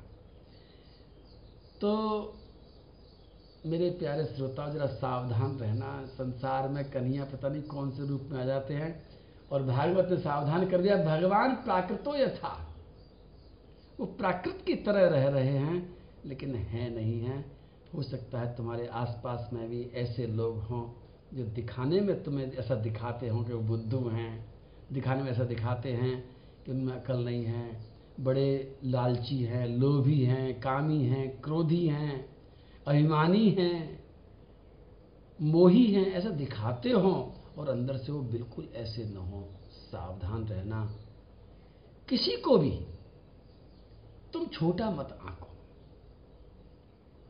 तो 1.80 2.34
मेरे 3.66 3.90
प्यारे 3.90 4.24
श्रोता 4.26 4.68
जरा 4.68 4.86
सावधान 4.86 5.58
रहना, 5.58 6.04
संसार 6.08 6.68
में 6.68 6.84
कन्हैया 6.90 7.24
पता 7.24 7.48
नहीं 7.48 7.62
कौन 7.64 7.90
से 7.90 8.06
रूप 8.08 8.28
में 8.30 8.40
आ 8.40 8.44
जाते 8.44 8.74
हैं। 8.74 9.07
और 9.52 9.62
भागवत 9.62 10.08
ने 10.10 10.16
सावधान 10.16 10.68
कर 10.68 10.82
दिया, 10.82 10.96
भगवान 10.96 11.54
प्राकृतो 11.54 12.16
यथा। 12.16 12.76
वो 14.00 14.06
प्राकृत 14.06 14.62
की 14.66 14.74
तरह 14.74 15.08
रह 15.08 15.28
रहे 15.28 15.56
हैं, 15.56 15.96
लेकिन 16.26 16.54
है 16.54 16.94
नहीं 16.94 17.20
है। 17.20 17.44
हो 17.94 18.02
सकता 18.02 18.38
है 18.40 18.56
तुम्हारे 18.56 18.86
आसपास 18.86 19.50
में 19.52 19.68
भी 19.68 19.90
ऐसे 19.94 20.26
लोग 20.26 20.58
हों 20.58 20.90
जो 21.34 21.44
दिखाने 21.44 22.00
में 22.00 22.22
तुम्हें 22.22 22.52
ऐसा 22.52 22.74
दिखाते 22.74 23.28
हों 23.28 23.44
कि 23.44 23.52
वो 23.52 23.60
बुद्धू 23.60 24.08
हैं, 24.08 24.54
दिखाने 24.92 25.22
में 25.22 25.30
ऐसा 25.30 25.44
दिखाते 25.44 25.92
हैं 25.92 26.24
कि 26.66 26.72
उनमें 26.72 26.92
अकल 26.92 27.24
नहीं 27.24 27.44
है। 27.44 27.80
बड़े 28.20 28.78
लालची 28.84 29.42
हैं, 29.44 29.66
लोभी 29.68 30.22
हैं, 30.24 30.60
कामी 30.60 31.04
हैं, 31.04 31.40
क्रोधी 31.40 31.86
हैं, 31.86 32.28
अभिमानी 32.88 33.50
हैं 33.50 33.97
मोही 35.40 35.92
हैं, 35.92 36.06
ऐसा 36.06 36.30
दिखाते 36.30 36.90
हों 36.90 37.32
और 37.58 37.68
अंदर 37.68 37.96
से 37.96 38.12
वो 38.12 38.20
बिल्कुल 38.20 38.68
ऐसे 38.74 39.04
न 39.04 39.16
हो। 39.16 39.48
सावधान 39.70 40.44
रहना। 40.44 40.96
किसी 42.08 42.36
को 42.36 42.58
भी 42.58 42.86
तुम 44.32 44.46
छोटा 44.46 44.90
मत 44.90 45.18
आंको। 45.22 45.48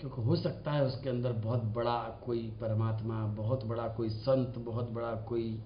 क्योंकि 0.00 0.22
हो 0.22 0.36
सकता 0.36 0.72
है 0.72 0.84
उसके 0.84 1.08
अंदर 1.08 1.32
बहुत 1.32 1.62
बड़ा 1.62 2.22
कोई 2.24 2.50
परमात्मा, 2.60 3.26
बहुत 3.26 3.64
बड़ा 3.64 3.88
कोई 3.88 4.10
संत, 4.10 4.58
बहुत 4.58 4.90
बड़ा 4.90 5.14
कोई 5.14 5.62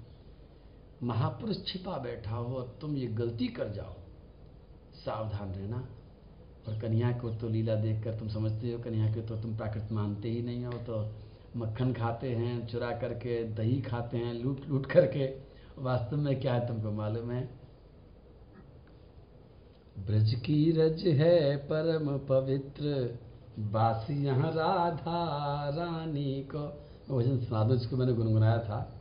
महापुरुष 1.03 1.65
छिपा 1.67 1.99
बैठा 1.99 2.37
हो 2.37 2.55
और 2.55 2.79
तुम 2.81 2.97
ये 2.97 3.07
गलती 3.07 3.49
कर 3.49 3.69
जाओ। 3.69 3.95
सावधान 4.93 5.53
रहना। 5.53 5.89
और 6.69 6.79
कन्या 6.81 7.13
को 7.13 7.31
तो 7.31 7.49
लीला 7.49 7.75
देखकर 7.75 8.19
तुम 8.19 8.29
समझते 8.29 8.73
हो, 8.73 8.79
कन्या 8.79 9.15
को 9.15 9.21
तो 9.21 9.43
तुम 9.43 9.57
प्राकृत 9.57 9.89
मानते 9.93 10.31
ही 10.31 10.43
नहीं 10.43 10.65
हो 10.65 10.73
तो 10.73 11.22
मक्खन 11.57 11.93
खाते 11.93 12.31
हैं, 12.31 12.67
चुरा 12.67 12.91
करके, 12.91 13.45
दही 13.45 13.81
खाते 13.81 14.17
हैं, 14.17 14.35
लूट 14.35 14.61
लूट 14.69 14.87
करके। 14.87 15.35
वास्तव 15.79 16.17
में 16.17 16.41
क्या 16.41 16.55
है 16.55 16.69
तुमको 16.69 16.91
मालूम 16.91 17.31
है? 17.31 17.51
ब्रज 20.07 20.35
की 20.35 20.73
रज 20.73 21.03
है 21.03 21.57
परम 21.57 22.19
पवित्र। 22.19 23.19
बासी 23.59 24.25
यहाँ 24.25 24.51
राधा 24.51 25.25
रानी 25.69 26.49
को। 26.55 26.83
भजन 27.19 27.39
सुना 27.39 27.65
दो, 27.65 27.77
जिसको 27.77 27.97
मैंने 27.97 28.13
गुनगुनाया 28.13 28.59
था। 28.59 28.99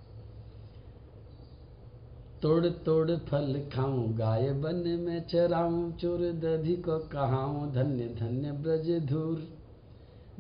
तोड़ 2.41 2.65
तोड़ 2.65 3.11
फल 3.11 3.69
खाऊं, 3.75 4.19
गाय 4.19 4.51
बन 4.51 4.75
में 4.75 5.27
चराऊं, 5.27 5.91
चोर 5.91 6.19
दधि 6.19 6.75
को 6.75 6.99
कहाऊं, 6.99 7.71
धन्य 7.73 8.05
धन्य 8.07 8.51
ब्रज 8.51 9.09
धूर। 9.09 9.60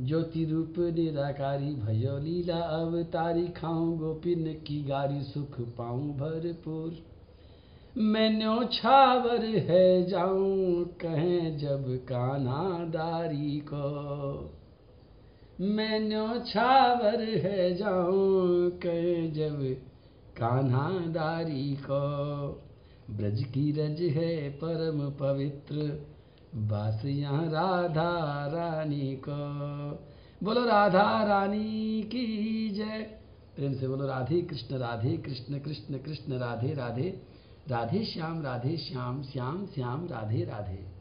ज्योति 0.01 0.45
रूप 0.45 0.73
निराकारी 0.77 1.75
भयो 1.75 2.17
लीला 2.17 2.57
अवतारी 2.57 3.47
खाऊं, 3.47 3.97
गोपिन 3.97 4.43
की 4.53 4.83
गारी 4.83 5.21
सुख 5.21 5.61
पाऊँ 5.61 6.17
भरपूर। 6.17 6.97
मैं 7.97 8.29
न्यो 8.29 8.63
छावर 8.63 9.45
है 9.45 10.05
जाऊँ, 10.05 10.85
कहें 10.85 11.57
जब 11.57 12.05
काना 12.05 12.85
दारी 12.85 13.63
को। 13.73 14.53
मैं 15.61 15.99
न्यो 15.99 16.39
छावर 16.39 17.21
है 17.21 17.75
जाऊँ, 17.75 18.69
कहें 18.69 19.33
जब 19.33 19.63
कान्हा 20.37 20.89
दारी 20.89 21.75
को। 21.75 22.63
ब्रज 23.11 23.43
की 23.43 23.71
रज 23.71 24.01
है 24.01 24.49
परम 24.49 25.09
पवित्र 25.11 26.05
बास 26.55 27.05
यहाँ 27.05 27.45
राधा 27.45 28.47
रानी 28.47 29.21
को। 29.29 29.35
बोलो 30.43 30.65
राधा 30.65 31.23
रानी 31.23 32.01
की 32.01 32.69
जय। 32.69 33.17
प्रेम 33.55 33.73
से 33.73 33.87
बोलो 33.87 34.07
राधे 34.07 34.41
कृष्ण 34.41 34.77
राधे 34.77 35.17
कृष्ण 35.17 35.59
कृष्ण 35.59 35.97
कृष्ण, 35.97 36.33
राधे 36.33 36.73
राधे। 36.73 37.21
राधे 37.67 38.05
श्याम 38.05 38.41
राधे 38.41 38.77
श्याम 38.77 39.23
श्याम 39.23 39.65
श्याम, 39.65 40.05
राधे 40.05 40.45
राधे। 40.45 41.00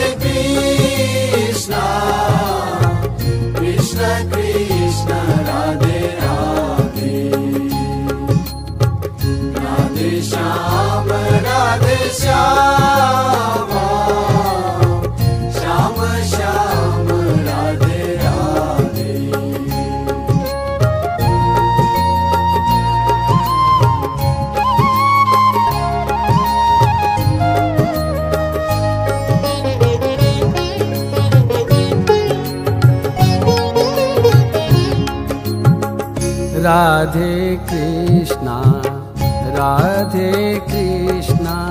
राधे 36.63 37.55
कृष्णा 37.69 38.61
राधे 39.57 40.59
कृष्णा। 40.69 41.70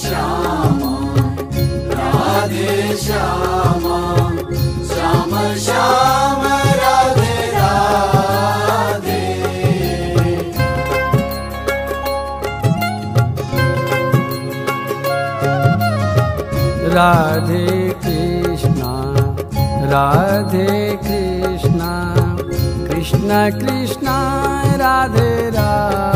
श्यामा 0.00 0.90
राधे 1.96 2.96
श्यामा 3.02 3.98
राधे 6.82 7.30
राधे 7.54 9.22
राधे 16.96 17.64
कृष्णा 18.04 18.92
राधे 19.92 20.68
कृष्णा 21.06 21.94
कृष्ण 22.88 23.48
कृष्ण 23.60 24.06
राधे 24.84 25.32
राधे 25.50 26.15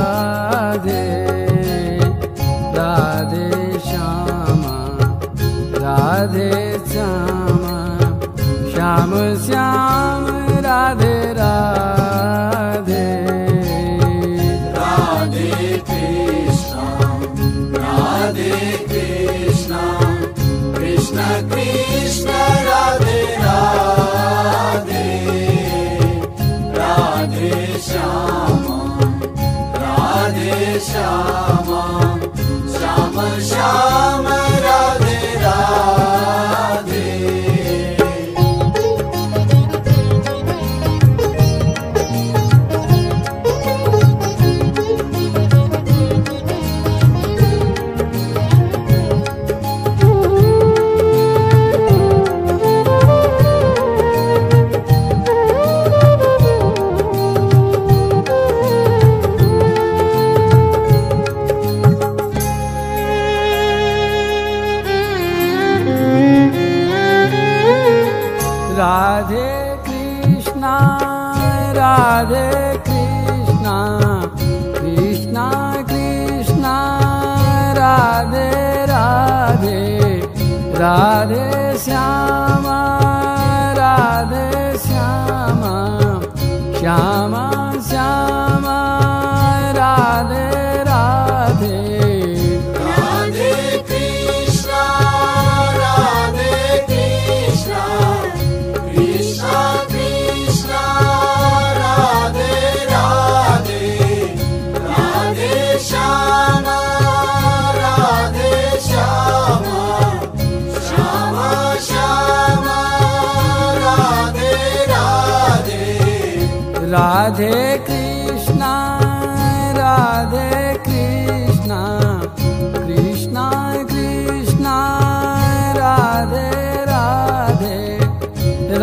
राधे 6.20 6.52
श्यामा। 6.92 7.76
श्याम 8.72 9.12
श्याम 9.46 9.79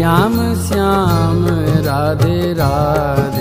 श्याम 0.00 0.36
श्याम 0.54 1.46
राधे 1.84 2.52
राधे। 2.52 3.39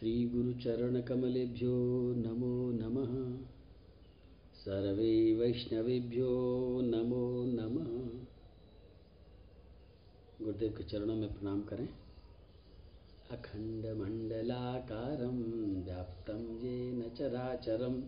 श्रीगुरुचरणकमलेभ्यो 0.00 2.14
नमो 2.16 2.72
नमः। 2.72 3.44
सर्वे 4.54 5.34
वैष्णवेभ्यो 5.34 6.80
नमो 6.84 7.44
नमः। 7.44 8.20
गुरुदेव 10.44 10.74
के 10.78 10.84
चरणों 10.84 11.16
में 11.16 11.32
प्रणाम 11.32 11.62
करें। 11.62 11.88
अखण्डमण्डलाकारं 13.30 15.84
व्याप्तं 15.84 16.58
येन 16.58 17.10
चराचरं 17.18 18.02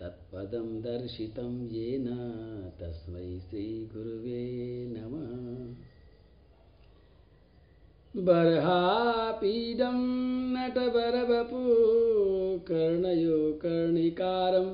तत्पदं 0.00 0.80
दर्शितं 0.80 1.70
येन 1.70 2.06
तस्मै 2.80 3.40
श्रीगुरुवे 3.40 4.86
नमः 4.86 5.74
बर्हापीडं 8.16 10.00
नटवरवपु 10.54 11.60
कर्णयो 12.68 13.38
कर्णिकारं 13.62 14.66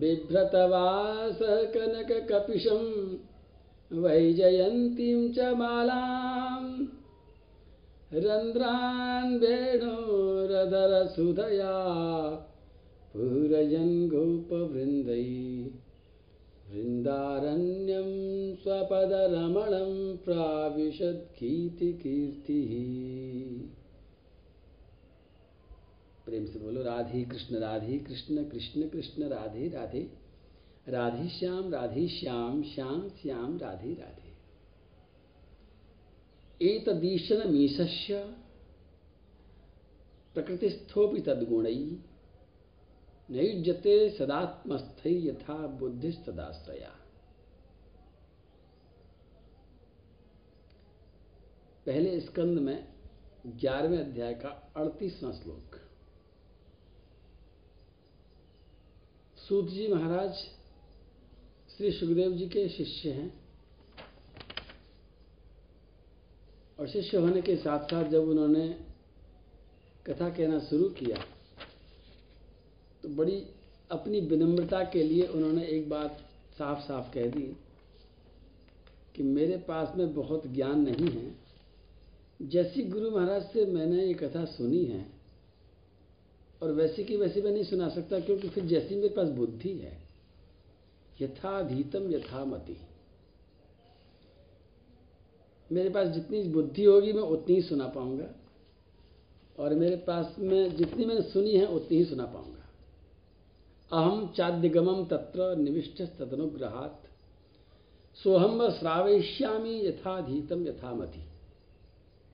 बिभ्रतवासकनककपिशं 0.00 2.82
वैजयन्तीं 4.02 5.20
च 5.32 5.38
मालां 5.60 6.64
रन्ध्रान् 8.24 9.38
वेणोरधरसुधया 9.42 10.56
पूरयन् 13.12 13.94
गोपवृन्दै 14.08 15.28
वृन्दारण्यं 16.72 18.08
स्वपदरमणं 18.56 20.16
प्राविशद्गीतिकीर्तिः। 20.16 21.00
प्रेम 26.24 26.46
से 26.46 26.58
बोलो, 26.58 26.82
राधे 26.82 27.24
कृष्ण 27.24 27.56
राधे 27.56 27.98
कृष्ण 27.98 28.44
कृष्ण 28.44 28.88
कृष्ण, 28.88 29.22
राधे 29.22 29.68
राधे। 29.68 30.10
राधे 30.88 31.28
श्याम 31.28 31.72
राधे 31.72 32.08
श्याम 32.08 32.62
श्याम 32.62 33.08
श्याम, 33.08 33.58
राधे 33.58 33.94
राधे। 33.94 34.30
एतदीशन 36.66 37.50
मीशस्य 37.50 38.34
प्रकृतिस्थोपि 40.34 41.20
तद्गुणै 41.20 41.98
नैज्यते 43.30 44.10
सदात्मस्थै 44.10 45.10
यथा 45.10 45.66
बुद्धिस्तदाश्रया। 45.66 46.88
पहले 51.86 52.20
स्कंद 52.20 52.58
में 52.58 52.92
ग्यारहवें 53.46 53.98
अध्याय 53.98 54.34
का 54.34 54.72
अड़तीसवां 54.76 55.32
श्लोक। 55.32 55.76
सूत 59.48 59.68
जी 59.68 59.88
महाराज, 59.94 60.34
श्री 61.76 61.92
सुखदेव 61.92 62.32
जी 62.32 62.48
के 62.48 62.68
शिष्य 62.68 63.10
हैं। 63.10 63.40
और 66.80 66.88
शिष्य 66.88 67.16
होने 67.16 67.42
के 67.42 67.56
साथ 67.56 67.84
साथ 67.84 68.04
जब 68.04 68.28
उन्होंने 68.28 68.68
कथा 70.06 70.30
कहना 70.30 70.58
शुरू 70.58 70.88
किया 70.88 71.39
तो 73.04 73.08
बड़ी 73.08 73.42
अपनी 73.90 74.20
विनम्रता 74.20 74.82
के 74.84 75.02
लिए 75.02 75.26
उन्होंने 75.26 75.64
एक 75.66 75.88
बात 75.88 76.18
साफ़ 76.58 76.80
साफ़ 76.80 77.12
कह 77.14 77.26
दी 77.26 77.42
कि 79.14 79.22
मेरे 79.22 79.56
पास 79.68 79.96
में 79.96 80.12
बहुत 80.14 80.46
ज्ञान 80.46 80.80
नहीं 80.80 81.10
है। 81.10 81.30
जैसी 82.40 82.82
गुरु 82.82 83.10
महाराज 83.10 83.42
से 83.42 83.64
मैंने 83.66 84.04
ये 84.06 84.14
कथा 84.14 84.44
सुनी 84.44 84.84
है 84.84 85.06
और 86.62 86.72
वैसी 86.72 87.04
की 87.04 87.16
वैसी 87.16 87.42
मैं 87.42 87.52
नहीं 87.52 87.64
सुना 87.64 87.88
सकता 87.88 88.20
क्योंकि 88.20 88.48
फिर 88.48 88.64
जैसी 88.64 88.94
मेरे 88.94 89.08
पास 89.08 89.28
बुद्धि 89.28 89.72
है, 89.78 89.96
यथाधीतम 91.20 92.10
यथामति। 92.12 92.76
मेरे 95.70 95.90
पास 95.90 96.08
जितनी 96.08 96.42
बुद्धि 96.42 96.84
होगी 96.84 97.12
मैं 97.12 97.22
उतनी 97.22 97.54
ही 97.54 97.62
सुना 97.62 97.86
पाऊँगा 97.88 98.28
और 99.58 99.74
मेरे 99.74 99.96
पास 99.96 100.34
में 100.38 100.76
जितनी 100.76 101.04
मैंने 101.04 101.22
सुनी 101.22 101.52
है 101.52 101.66
उतनी 101.66 101.98
ही 101.98 102.04
सुना 102.04 102.24
पाऊँगा। 102.24 102.59
अहम 103.90 104.26
चाद्यगमम 104.36 105.04
तत्र 105.10 105.54
निविष्ट 105.56 106.02
तदनुग्रहात 106.18 107.08
सोहम 108.18 108.68
श्रावयिष्यामी 108.70 109.74
यथाधीतम 109.78 110.66
यथामति। 110.66 111.22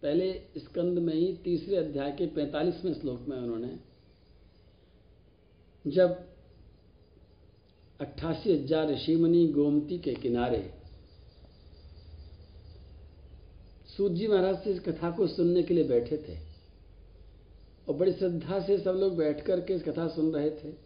पहले 0.03 0.33
स्कंद 0.59 0.99
में 0.99 1.15
ही 1.15 1.33
तीसरे 1.45 1.77
अध्याय 1.77 2.11
के 2.13 2.27
पैंतालीसवें 2.35 2.93
श्लोक 2.95 3.29
में 3.29 3.37
उन्होंने 3.37 3.77
जब 5.85 6.25
अट्ठासी 8.01 8.53
हज़ार 8.53 8.89
ऋषिमुनि 8.91 9.47
गोमती 9.49 9.99
के 9.99 10.15
किनारे 10.15 10.63
सूत 13.89 14.13
जी 14.13 14.27
महाराज 14.29 14.57
से 14.65 14.71
इस 14.71 14.81
कथा 14.81 15.11
को 15.11 15.27
सुनने 15.27 15.63
के 15.63 15.75
लिए 15.75 15.85
बैठे 15.85 16.17
थे 16.19 16.39
और 17.89 17.97
बड़ी 17.97 18.13
श्रद्धा 18.13 18.59
से 18.67 18.79
सब 18.79 18.97
लोग 19.01 19.17
बैठ 19.17 19.41
कर 19.47 19.61
के 19.61 19.75
इस 19.75 19.83
कथा 19.83 20.07
सुन 20.09 20.33
रहे 20.33 20.51
थे 20.51 20.86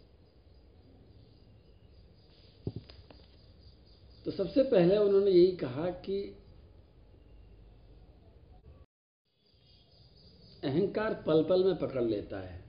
तो 4.31 4.35
सबसे 4.37 4.63
पहले 4.63 4.97
उन्होंने 4.97 5.31
यही 5.31 5.51
कहा 5.51 5.89
कि 6.05 6.17
अहंकार 10.63 11.13
पल 11.27 11.43
पल 11.43 11.63
में 11.63 11.75
पकड़ 11.75 12.03
लेता 12.03 12.39
है। 12.39 12.59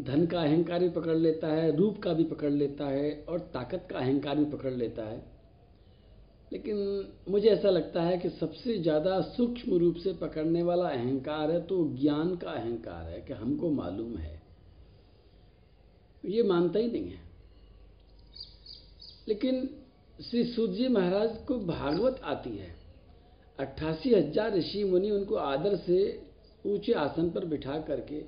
धन 0.00 0.26
का 0.26 0.40
अहंकार 0.40 0.80
भी 0.80 0.88
पकड़ 0.88 1.16
लेता 1.16 1.46
है, 1.46 1.76
रूप 1.76 1.98
का 2.02 2.12
भी 2.12 2.24
पकड़ 2.24 2.50
लेता 2.50 2.86
है 2.86 3.12
और 3.28 3.38
ताकत 3.38 3.86
का 3.90 3.98
अहंकार 3.98 4.36
भी 4.36 4.44
पकड़ 4.44 4.72
लेता 4.72 5.04
है। 5.04 5.18
लेकिन 6.52 6.76
मुझे 7.28 7.48
ऐसा 7.48 7.70
लगता 7.70 8.02
है 8.02 8.18
कि 8.18 8.30
सबसे 8.30 8.78
ज़्यादा 8.78 9.20
सूक्ष्म 9.20 9.78
रूप 9.78 9.96
से 9.96 10.12
पकड़ने 10.12 10.62
वाला 10.62 10.88
अहंकार 10.88 11.50
है 11.50 11.60
तो 11.66 11.96
ज्ञान 12.00 12.34
का 12.36 12.50
अहंकार 12.50 13.06
है 13.06 13.20
कि 13.20 13.32
हमको 13.32 13.70
मालूम 13.70 14.16
है। 14.16 14.42
ये 16.24 16.42
मानता 16.42 16.78
ही 16.78 16.90
नहीं 16.90 17.10
है। 17.10 17.20
लेकिन 19.28 19.78
श्री 20.18 20.44
सूत 20.44 20.70
जी 20.70 20.88
महाराज 20.88 21.36
को 21.48 21.58
भागवत 21.58 22.20
आती 22.24 22.56
है। 22.56 22.74
अट्ठासी 23.58 24.14
हज़ार 24.14 24.54
ऋषि 24.54 24.84
मुनि 24.84 25.10
उनको 25.10 25.34
आदर 25.34 25.76
से 25.76 25.98
ऊँचे 26.66 26.92
आसन 26.92 27.30
पर 27.30 27.44
बिठा 27.44 27.78
करके, 27.78 28.20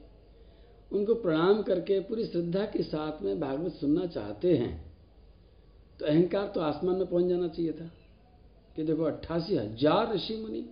उनको 0.93 1.15
प्रणाम 1.15 1.63
करके 1.63 2.01
पूरी 2.01 2.25
श्रद्धा 2.25 2.65
के 2.65 2.83
साथ 2.83 3.23
में 3.23 3.41
भागवत 3.41 3.73
सुनना 3.73 4.07
चाहते 4.07 4.57
हैं। 4.57 4.95
तो 6.01 6.07
अहंकार 6.07 6.47
तो 6.47 6.61
आसमान 6.61 6.97
में 6.97 7.07
पहुँच 7.07 7.25
जाना 7.25 7.49
चाहिए 7.49 7.73
था। 7.73 7.91
कि 8.77 8.83
देखो, 8.83 9.03
अट्ठासी 9.03 9.57
हज़ार 9.57 10.15
ऋषि 10.15 10.37
मुनि, 10.37 10.65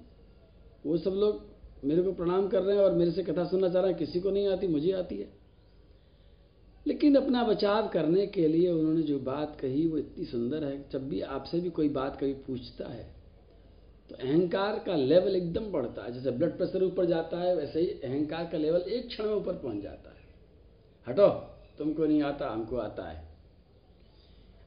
वो 0.87 0.97
सब 0.99 1.11
लोग 1.11 1.41
मेरे 1.85 2.03
को 2.03 2.13
प्रणाम 2.13 2.49
कर 2.49 2.63
रहे 2.63 2.77
हैं 2.77 2.85
और 2.85 2.93
मेरे 2.93 3.11
से 3.11 3.23
कथा 3.23 3.45
सुनना 3.45 3.69
चाह 3.69 3.83
रहे 3.83 3.91
हैं, 3.91 3.99
किसी 3.99 4.21
को 4.21 4.31
नहीं 4.31 4.49
आती, 4.49 4.67
मुझे 4.67 4.93
आती 4.93 5.17
है। 5.17 5.42
लेकिन 6.87 7.17
अपना 7.17 7.43
बचाव 7.45 7.89
करने 7.89 8.27
के 8.27 8.47
लिए 8.49 8.71
उन्होंने 8.71 9.03
जो 9.03 9.19
बात 9.19 9.57
कही, 9.61 9.87
वो 9.87 9.99
इतनी 9.99 10.25
सुंदर 10.25 10.65
है। 10.65 10.85
जब 10.91 11.09
भी 11.09 11.21
आपसे 11.21 11.61
भी 11.61 11.71
कोई 11.71 11.89
बात 11.89 12.17
कभी 12.21 12.33
पूछता 12.47 12.89
है 12.89 13.05
तो 14.11 14.15
अहंकार 14.17 14.79
का 14.79 14.95
लेवल 14.97 15.37
एकदम 15.37 15.71
बढ़ता 15.73 16.05
है। 16.05 16.13
जैसे 16.13 16.31
ब्लड 16.31 16.57
प्रेशर 16.57 16.83
ऊपर 16.85 17.05
जाता 17.05 17.39
है, 17.39 17.55
वैसे 17.57 17.81
ही 17.81 17.87
अहंकार 17.87 18.49
का 18.53 18.59
लेवल 18.59 18.81
एक 18.81 19.07
क्षण 19.09 19.25
में 19.25 19.35
ऊपर 19.35 19.53
पहुँच 19.53 19.83
जाता 19.83 20.11
है। 20.11 20.21
हटो, 21.07 21.29
तुमको 21.79 22.07
नहीं 22.07 22.23
आता, 22.23 22.49
हमको 22.49 22.77
आता 22.77 23.09
है। 23.11 23.25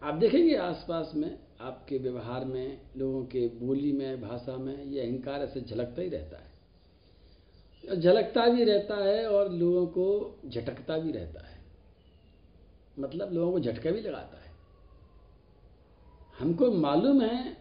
आप 0.04 0.15
देखेंगे 0.15 0.56
आसपास 0.56 1.12
में, 1.15 1.38
आपके 1.62 1.97
व्यवहार 1.97 2.45
में, 2.45 2.82
लोगों 2.97 3.23
के 3.25 3.47
बोली 3.47 3.91
में, 3.91 4.21
भाषा 4.21 4.58
में, 4.58 4.86
ये 4.86 5.01
अहंकार 5.01 5.41
ऐसे 5.41 5.62
झलकता 5.62 6.01
ही 6.01 6.10
रहता 6.10 6.38
है। 6.38 7.99
झलकता 7.99 8.47
भी 8.47 8.63
रहता 8.63 8.95
है 8.95 9.28
और 9.28 9.51
लोगों 9.51 9.86
को 9.88 10.39
झटकता 10.45 10.97
भी 10.97 11.12
रहता 11.12 11.47
है। 11.47 11.54
मतलब 12.99 13.34
लोगों 13.34 13.51
को 13.51 13.60
झटका 13.60 13.91
भी 13.91 14.01
लगाता 14.01 14.38
है। 14.38 14.53
हमको 16.36 16.71
मालूम 16.71 17.21
है, 17.21 17.58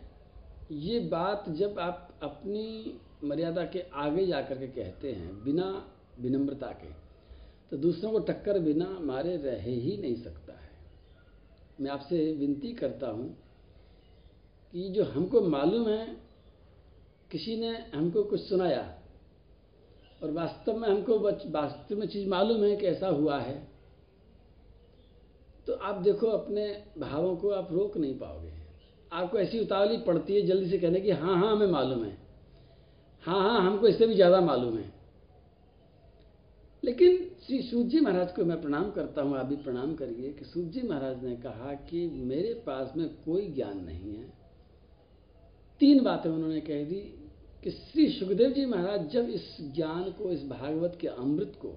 ये 0.72 0.98
बात 1.00 1.48
जब 1.50 1.78
आप 1.78 2.18
अपनी 2.22 2.98
मर्यादा 3.24 3.64
के 3.64 3.80
आगे 3.94 4.26
जाकर 4.26 4.58
के 4.58 4.66
कहते 4.66 5.12
हैं, 5.12 5.44
बिना 5.44 5.66
विनम्रता 6.20 6.66
के 6.82 6.92
तो 7.70 7.76
दूसरों 7.76 8.10
को 8.12 8.18
टक्कर 8.22 8.58
बिना 8.58 8.86
मारे 9.00 9.36
रह 9.36 9.62
ही 9.62 9.96
नहीं 9.96 10.16
सकता 10.16 10.52
है। 10.52 10.70
मैं 11.80 11.90
आपसे 11.90 12.32
विनती 12.32 12.72
करता 12.72 13.08
हूँ 13.08 13.28
कि 14.72 14.88
जो 14.88 15.04
हमको 15.04 15.40
मालूम 15.40 15.88
है, 15.88 16.06
किसी 17.30 17.56
ने 17.56 17.70
हमको 17.94 18.22
कुछ 18.24 18.40
सुनाया, 18.40 18.82
और 20.22 20.30
वास्तव 20.30 20.76
में 20.76 20.88
हमको 20.88 21.18
वास्तव 21.18 21.96
में 21.96 22.06
चीज़ 22.06 22.28
मालूम 22.28 22.64
है 22.64 22.76
कि 22.76 22.86
ऐसा 22.86 23.08
हुआ 23.08 23.38
है 23.40 23.56
तो 25.68 25.72
आप 25.72 26.00
देखो, 26.02 26.26
अपने 26.28 26.66
भावों 26.98 27.34
को 27.36 27.50
आप 27.50 27.68
रोक 27.72 27.96
नहीं 27.96 28.18
पाओगे। 28.18 28.52
आपको 29.12 29.38
ऐसी 29.38 29.60
उतावली 29.60 29.96
पड़ती 29.96 30.34
है 30.34 30.46
जल्दी 30.46 30.70
से 30.70 30.78
कहने 30.78 31.00
की 31.00 31.10
हाँ 31.10 31.36
हाँ 31.36 31.50
हमें 31.52 31.66
मालूम 31.66 32.04
है। 32.04 32.16
हाँ 33.24 33.40
हाँ 33.40 33.60
हमको 33.60 33.88
इससे 33.88 34.06
भी 34.06 34.14
ज़्यादा 34.14 34.40
मालूम 34.40 34.76
है। 34.78 34.92
लेकिन 36.82 37.18
श्री 37.46 37.60
सूत 37.62 37.86
जी 37.86 38.00
महाराज 38.00 38.32
को 38.32 38.44
मैं 38.44 38.60
प्रणाम 38.62 38.90
करता 38.90 39.22
हूँ, 39.22 39.36
आप 39.38 39.46
भी 39.46 39.56
प्रणाम 39.56 39.94
करिए 39.94 40.32
कि 40.32 40.44
सूत 40.44 40.64
जी 40.64 40.82
महाराज 40.82 41.24
ने 41.24 41.36
कहा 41.36 41.72
कि 41.90 42.06
मेरे 42.06 42.52
पास 42.66 42.92
में 42.96 43.08
कोई 43.24 43.46
ज्ञान 43.48 43.78
नहीं 43.84 44.14
है। 44.16 44.32
तीन 45.80 46.02
बातें 46.04 46.28
उन्होंने 46.30 46.60
कह 46.60 46.84
दी 46.84 47.00
कि 47.64 47.70
श्री 47.70 48.08
सुखदेव 48.10 48.50
जी 48.50 48.64
महाराज 48.66 49.08
जब 49.10 49.28
इस 49.30 49.56
ज्ञान 49.74 50.02
को, 50.10 50.30
इस 50.30 50.44
भागवत 50.48 50.98
के 51.00 51.08
अमृत 51.08 51.52
को 51.62 51.74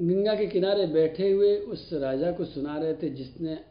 गंगा 0.00 0.34
के 0.34 0.46
किनारे 0.46 0.86
बैठे 0.86 1.32
हुए 1.32 1.56
उस 1.56 1.92
राजा 1.92 2.32
को 2.32 2.44
सुना 2.44 2.78
रहे 2.78 2.94
थे 2.94 3.10
जिसने 3.10 3.64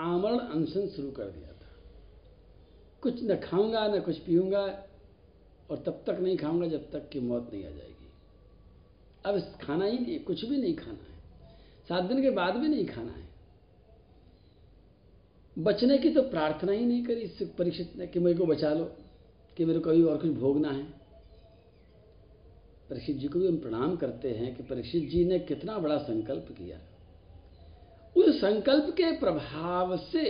आमरण 0.00 0.38
अनशन 0.38 0.88
शुरू 0.88 1.10
कर 1.10 1.24
दिया 1.24 1.48
था। 1.48 1.68
कुछ 3.02 3.24
न 3.24 3.36
खाऊँगा, 3.36 3.86
न 3.86 4.00
कुछ 4.00 4.18
पीऊँगा 4.18 4.84
और 5.70 5.76
तब 5.86 6.04
तक 6.06 6.18
नहीं 6.20 6.36
खाऊँगा 6.36 6.66
जब 6.66 6.90
तक 6.90 7.08
कि 7.08 7.20
मौत 7.20 7.50
नहीं 7.52 7.64
आ 7.64 7.70
जाएगी। 7.70 7.92
अब 9.24 9.58
खाना 9.62 9.84
ही 9.84 9.98
नहीं, 9.98 10.20
कुछ 10.20 10.44
भी 10.44 10.56
नहीं 10.56 10.74
खाना 10.74 11.02
है। 11.02 11.14
सात 11.88 12.04
दिन 12.04 12.22
के 12.22 12.30
बाद 12.30 12.56
भी 12.56 12.68
नहीं 12.68 12.86
खाना 12.86 13.12
है। 13.12 13.24
बचने 15.58 15.98
की 15.98 16.10
तो 16.10 16.22
प्रार्थना 16.22 16.72
ही 16.72 16.86
नहीं 16.86 17.04
करी 17.04 17.20
इस 17.20 17.50
परीक्षित 17.58 17.92
ने 17.96 18.06
कि 18.06 18.18
मेरे 18.18 18.38
को 18.38 18.46
बचा 18.46 18.74
लो, 18.74 18.84
कि 19.56 19.64
मेरे 19.64 19.78
को 19.78 19.90
कभी 19.90 20.02
और 20.02 20.18
कुछ 20.18 20.30
भोगना 20.30 20.70
है। 20.70 21.03
परीक्षित 22.94 23.16
जी 23.16 23.28
को 23.28 23.38
भी 23.38 23.46
हम 23.46 23.56
प्रणाम 23.56 23.94
करते 23.96 24.30
हैं 24.30 24.54
कि 24.56 24.62
परीक्षित 24.62 25.08
जी 25.10 25.24
ने 25.24 25.38
कितना 25.40 25.78
बड़ा 25.78 25.96
संकल्प 25.98 26.48
किया। 26.50 26.76
उस 28.16 28.36
संकल्प 28.36 28.90
के 28.90 29.10
प्रभाव 29.20 29.96
से 30.02 30.22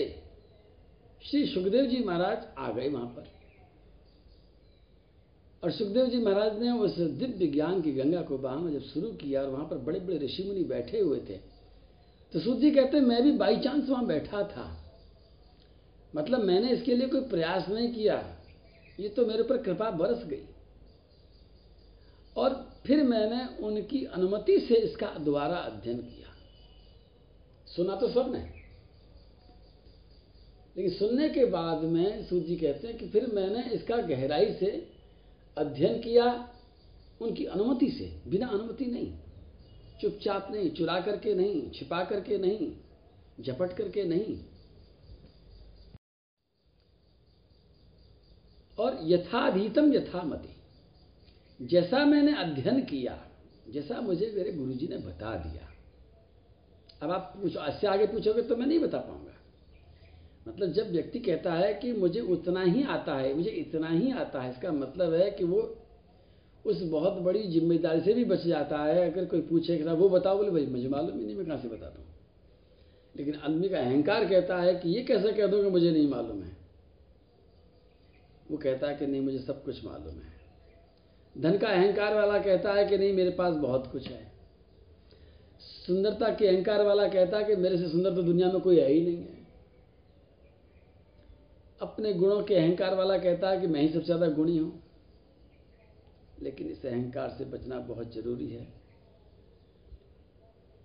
श्री 1.23 1.45
सुखदेव 1.47 1.87
जी 1.87 2.03
महाराज 2.05 2.47
आ 2.59 2.71
गए 2.73 2.89
वहाँ 2.89 3.07
पर। 3.07 3.27
और 5.63 5.71
सुखदेव 5.71 6.07
जी 6.07 6.19
महाराज 6.19 6.59
ने 6.63 6.71
उस 6.79 6.97
दिव्य 6.97 7.47
ज्ञान 7.47 7.81
की 7.83 7.93
गंगा 7.93 8.23
को 8.23 8.39
वहाँ 8.39 8.71
जब 8.71 8.83
शुरू 8.85 9.11
किया 9.17 9.43
और 9.43 9.51
वहाँ 9.51 9.67
पर 9.67 9.79
बड़े 9.81 10.01
बड़े 10.01 10.19
ऋषि 10.19 10.45
मुनि 10.45 10.65
बैठे 10.65 11.01
हुए 11.01 11.21
थे 11.21 11.37
तो 12.33 12.41
सूत 12.41 12.59
जी 12.59 12.71
कहते, 12.71 13.01
मैं 13.01 13.23
भी 13.23 13.33
बाई 13.33 13.57
चांस 13.57 13.89
वहाँ 13.89 14.07
बैठा 14.07 14.43
था। 14.47 14.67
मतलब 16.17 16.45
मैंने 16.45 16.73
इसके 16.73 16.97
लिए 16.97 17.09
कोई 17.09 17.21
प्रयास 17.29 17.69
नहीं 17.69 17.93
किया। 17.95 18.17
ये 18.99 19.09
तो 19.09 19.27
मेरे 19.27 19.43
ऊपर 19.43 19.63
कृपा 19.63 19.91
बरस 19.93 20.27
गई। 20.27 20.43
और 22.37 22.55
फिर 22.87 23.03
मैंने 23.03 23.47
उनकी 23.67 24.05
अनुमति 24.05 24.59
से 24.61 24.75
इसका 24.75 25.07
दोबारा 25.19 25.57
अध्ययन 25.57 25.99
किया। 25.99 26.33
सुना 27.67 27.97
तो 27.97 28.09
सबने 28.09 28.39
लेकिन 30.77 30.93
सुनने 30.95 31.29
के 31.29 31.45
बाद 31.45 31.83
में 31.85 32.25
सूत 32.25 32.45
जी 32.45 32.57
कहते 32.57 32.89
हैं 32.89 32.97
कि 32.99 33.09
फिर 33.09 33.27
मैंने 33.27 33.71
इसका 33.71 33.97
गहराई 33.97 34.53
से 34.55 34.71
अध्ययन 35.57 36.01
किया 36.01 36.25
उनकी 37.21 37.45
अनुमति 37.45 37.91
से, 37.91 38.31
बिना 38.31 38.47
अनुमति 38.47 38.85
नहीं। 38.85 39.13
चुपचाप 40.01 40.49
नहीं, 40.51 40.71
चुरा 40.71 41.01
करके 41.01 41.35
नहीं, 41.35 41.71
छिपा 41.71 42.03
करके 42.05 42.39
नहीं, 42.39 42.73
झपट 43.41 43.77
करके 43.77 44.05
नहीं। 44.05 44.37
और 48.79 48.99
यथाधीतम 49.03 49.93
यथामति। 49.95 50.54
जैसा 51.63 52.05
मैंने 52.05 52.35
अध्ययन 52.37 52.81
किया, 52.85 53.19
जैसा 53.71 54.01
मुझे 54.01 54.33
मेरे 54.37 54.53
गुरुजी 54.53 54.89
ने 54.89 54.97
बता 54.97 55.37
दिया। 55.37 55.69
अब 57.03 57.11
आप 57.11 57.35
पूछो, 57.43 57.67
इससे 57.67 57.87
आगे 57.87 58.07
पूछोगे 58.07 58.43
तो 58.43 58.57
मैं 58.57 58.67
नहीं 58.67 58.79
बता 58.79 58.99
पाऊँगा। 58.99 59.33
मतलब 60.49 60.73
जब 60.73 60.91
व्यक्ति 60.91 61.19
कहता 61.19 61.53
है 61.53 61.75
कि 61.75 61.93
मुझे 61.93 62.21
उतना 62.21 62.63
ही 62.63 62.83
आता 62.83 63.15
है, 63.15 63.35
मुझे 63.35 63.51
इतना 63.51 63.89
ही 63.89 64.13
आता 64.13 64.41
है, 64.43 64.51
इसका 64.51 64.73
मतलब 64.73 65.15
है 65.15 65.31
कि 65.31 65.45
वो 65.45 65.77
उस 66.65 66.83
बहुत 66.83 67.13
बड़ी 67.13 67.43
ज़िम्मेदारी 67.43 68.01
से 68.01 68.15
भी 68.15 68.25
बच 68.25 68.47
जाता 68.47 68.79
है। 68.85 69.11
अगर 69.13 69.25
कोई 69.25 69.41
पूछे 69.41 69.79
कि 69.79 69.85
वो 69.85 70.09
बताओ, 70.09 70.37
बोले, 70.37 70.51
भाई, 70.51 70.67
मुझे 70.67 70.89
मालूम 70.89 71.19
ही 71.19 71.25
नहीं, 71.25 71.37
मैं 71.37 71.47
कहाँ 71.47 71.59
से 71.59 71.69
बताता 71.69 71.99
हूँ 71.99 72.13
लेकिन 73.17 73.35
आदमी 73.35 73.69
का 73.69 73.79
अहंकार 73.79 74.25
कहता 74.25 74.61
है 74.61 74.75
कि 74.75 74.89
ये 74.89 75.03
कैसे 75.03 75.33
कह 75.33 75.47
दो 75.47 75.71
मुझे 75.71 75.91
नहीं 75.91 76.09
मालूम 76.09 76.43
है? 76.43 76.57
वो 78.51 78.57
कहता 78.57 78.89
है 78.89 78.97
कि 78.97 79.07
नहीं, 79.07 79.21
मुझे 79.21 79.39
सब 79.39 79.65
कुछ 79.65 79.85
मालूम 79.85 80.15
है। 80.15 80.34
धन 81.39 81.59
का 81.59 81.69
अहंकार 81.69 82.15
वाला 82.15 82.39
कहता 82.39 82.73
है 82.73 82.87
कि 82.87 82.99
नहीं, 82.99 83.13
मेरे 83.13 83.31
पास 83.31 83.55
बहुत 83.55 83.87
कुछ 83.93 84.09
है। 84.09 84.33
सुंदरता 85.61 86.29
के 86.29 86.47
अहंकार 86.47 86.83
वाला 86.83 87.09
कहता 87.09 87.39
है 87.39 87.45
कि 87.45 87.57
मेरे 87.57 87.79
से 87.79 87.89
सुंदर 87.89 88.15
तो 88.15 88.23
दुनिया 88.23 88.53
में 88.53 88.61
कोई 88.61 88.81
है 88.81 88.93
ही 88.93 89.01
नहीं 89.01 89.17
है। 89.17 89.43
अपने 91.81 92.13
गुणों 92.13 92.43
के 92.43 92.55
अहंकार 92.55 92.95
वाला 92.95 93.19
कहता 93.19 93.51
है 93.51 93.61
कि 93.61 93.67
मैं 93.67 93.81
ही 93.81 93.89
सबसे 93.89 94.05
ज़्यादा 94.05 94.29
गुणी 94.29 94.57
हूँ। 94.59 94.83
लेकिन 96.43 96.69
इस 96.69 96.87
अहंकार 96.87 97.29
से 97.39 97.45
बचना 97.45 97.79
बहुत 97.79 98.15
ज़रूरी 98.15 98.49
है। 98.49 98.67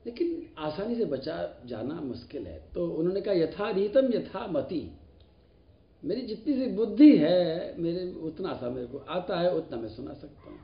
लेकिन 0.05 0.47
आसानी 0.57 0.95
से 0.95 1.05
बचा 1.05 1.61
जाना 1.65 1.93
मुश्किल 1.93 2.47
है। 2.47 2.59
तो 2.73 2.87
उन्होंने 2.89 3.21
कहा 3.21 3.33
यथारीतम 3.33 4.13
यथा 4.13 4.47
मति। 4.47 4.98
मेरी 6.03 6.21
जितनी 6.21 6.53
सी 6.53 6.67
बुद्धि 6.67 7.17
है, 7.17 7.81
मेरे 7.81 8.11
उतना 8.11 8.53
सा 8.53 8.69
मेरे 8.69 8.87
को 8.87 8.97
आता 8.97 9.39
है, 9.39 9.55
उतना 9.55 9.77
मैं 9.77 9.89
सुना 9.89 10.13
सकता 10.13 10.49
हूँ। 10.49 10.59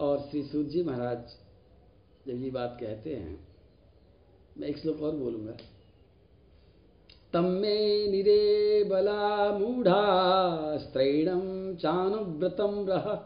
और 0.00 0.18
श्री 0.18 0.42
सूत 0.42 0.66
जी 0.66 0.82
महाराज 0.82 1.36
जब 2.26 2.42
ये 2.42 2.50
बात 2.50 2.78
कहते 2.80 3.14
हैं, 3.14 3.48
मैं 4.58 4.68
एक 4.68 4.78
श्लोक 4.78 5.02
और 5.02 5.16
बोलूँगा। 5.16 5.56
तम 7.32 7.32
तम्मे 7.32 8.10
निरे 8.10 8.84
बला 8.84 9.58
मूढ़ा 9.58 10.76
स्त्रैणम 10.76 11.76
चानुव्रतम 11.76 12.86
रह। 12.88 13.24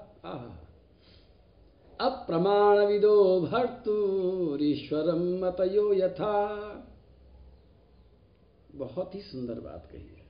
अप्रमाण 2.01 2.87
विदो 2.87 3.41
भर्तुरीश्वरम 3.41 5.45
मतयो 5.45 5.93
यथा। 5.93 6.59
बहुत 8.75 9.15
ही 9.15 9.21
सुंदर 9.21 9.61
बात 9.61 9.89
कही 9.93 10.01
है। 10.01 10.21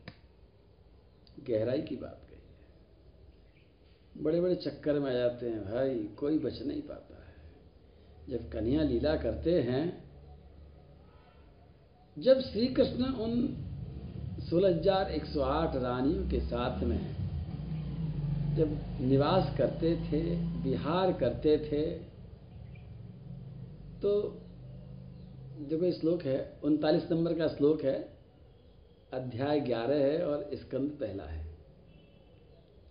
गहराई 1.48 1.82
की 1.82 1.96
बात 1.96 2.20
कही 2.20 2.36
है। 2.36 4.22
बड़े 4.24 4.40
बड़े 4.40 4.54
चक्कर 4.54 4.98
में 4.98 5.10
आ 5.10 5.14
जाते 5.14 5.48
हैं, 5.48 5.64
भाई, 5.64 5.98
कोई 6.18 6.38
बच 6.38 6.62
नहीं 6.62 6.82
पाता 6.82 7.14
है। 7.16 7.30
जब 8.28 8.50
कन्या 8.50 8.82
लीला 8.82 9.16
करते 9.16 9.60
हैं, 9.62 10.12
जब 12.16 12.40
श्री 12.40 12.66
कृष्ण 12.66 13.04
उन 13.04 13.56
सोलह 14.50 14.68
हज़ार 14.68 15.10
एक 15.10 15.24
सौ 15.24 15.40
आठ 15.40 15.76
रानियों 15.76 16.28
के 16.30 16.40
साथ 16.40 16.82
में 16.82 17.00
जब 18.56 18.78
निवास 19.00 19.56
करते 19.58 19.94
थे 19.96 20.20
बिहार 20.62 21.12
करते 21.12 21.56
थे 21.58 21.82
तो 24.02 24.12
देखो 25.60 25.92
श्लोक 25.92 26.22
है, 26.22 26.60
उनतालीस 26.64 27.10
नंबर 27.10 27.34
का 27.34 27.48
श्लोक 27.48 27.82
है 27.82 28.11
अध्याय 29.12 29.60
ग्यारह 29.60 29.96
है 29.96 30.26
और 30.26 30.50
स्कंद 30.54 30.90
पहला 30.90 31.24
है। 31.24 31.46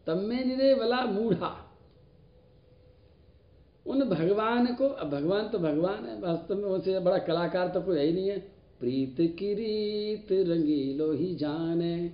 तम्मे 0.08 0.44
निरे 0.44 0.74
वला 0.74 1.06
मूढ़ा। 1.06 1.68
उन 3.88 4.04
भगवान 4.04 4.66
को, 4.76 4.88
अब 4.88 5.10
भगवान 5.10 5.50
तो 5.50 5.60
भगवान 5.60 6.06
है, 6.06 6.22
वास्तव 6.22 6.56
में 6.56 6.64
उनसे 6.64 7.00
बड़ा 7.00 7.18
कलाकार 7.18 7.68
तो 7.68 7.82
कोई 7.82 7.98
है 7.98 8.06
ही 8.06 8.14
नहीं 8.14 8.30
है। 8.30 8.40
प्रीत 8.80 9.16
की 9.20 9.54
रीत 9.54 10.28
रंगीलो 10.32 11.12
ही 11.12 11.36
जाने। 11.36 12.14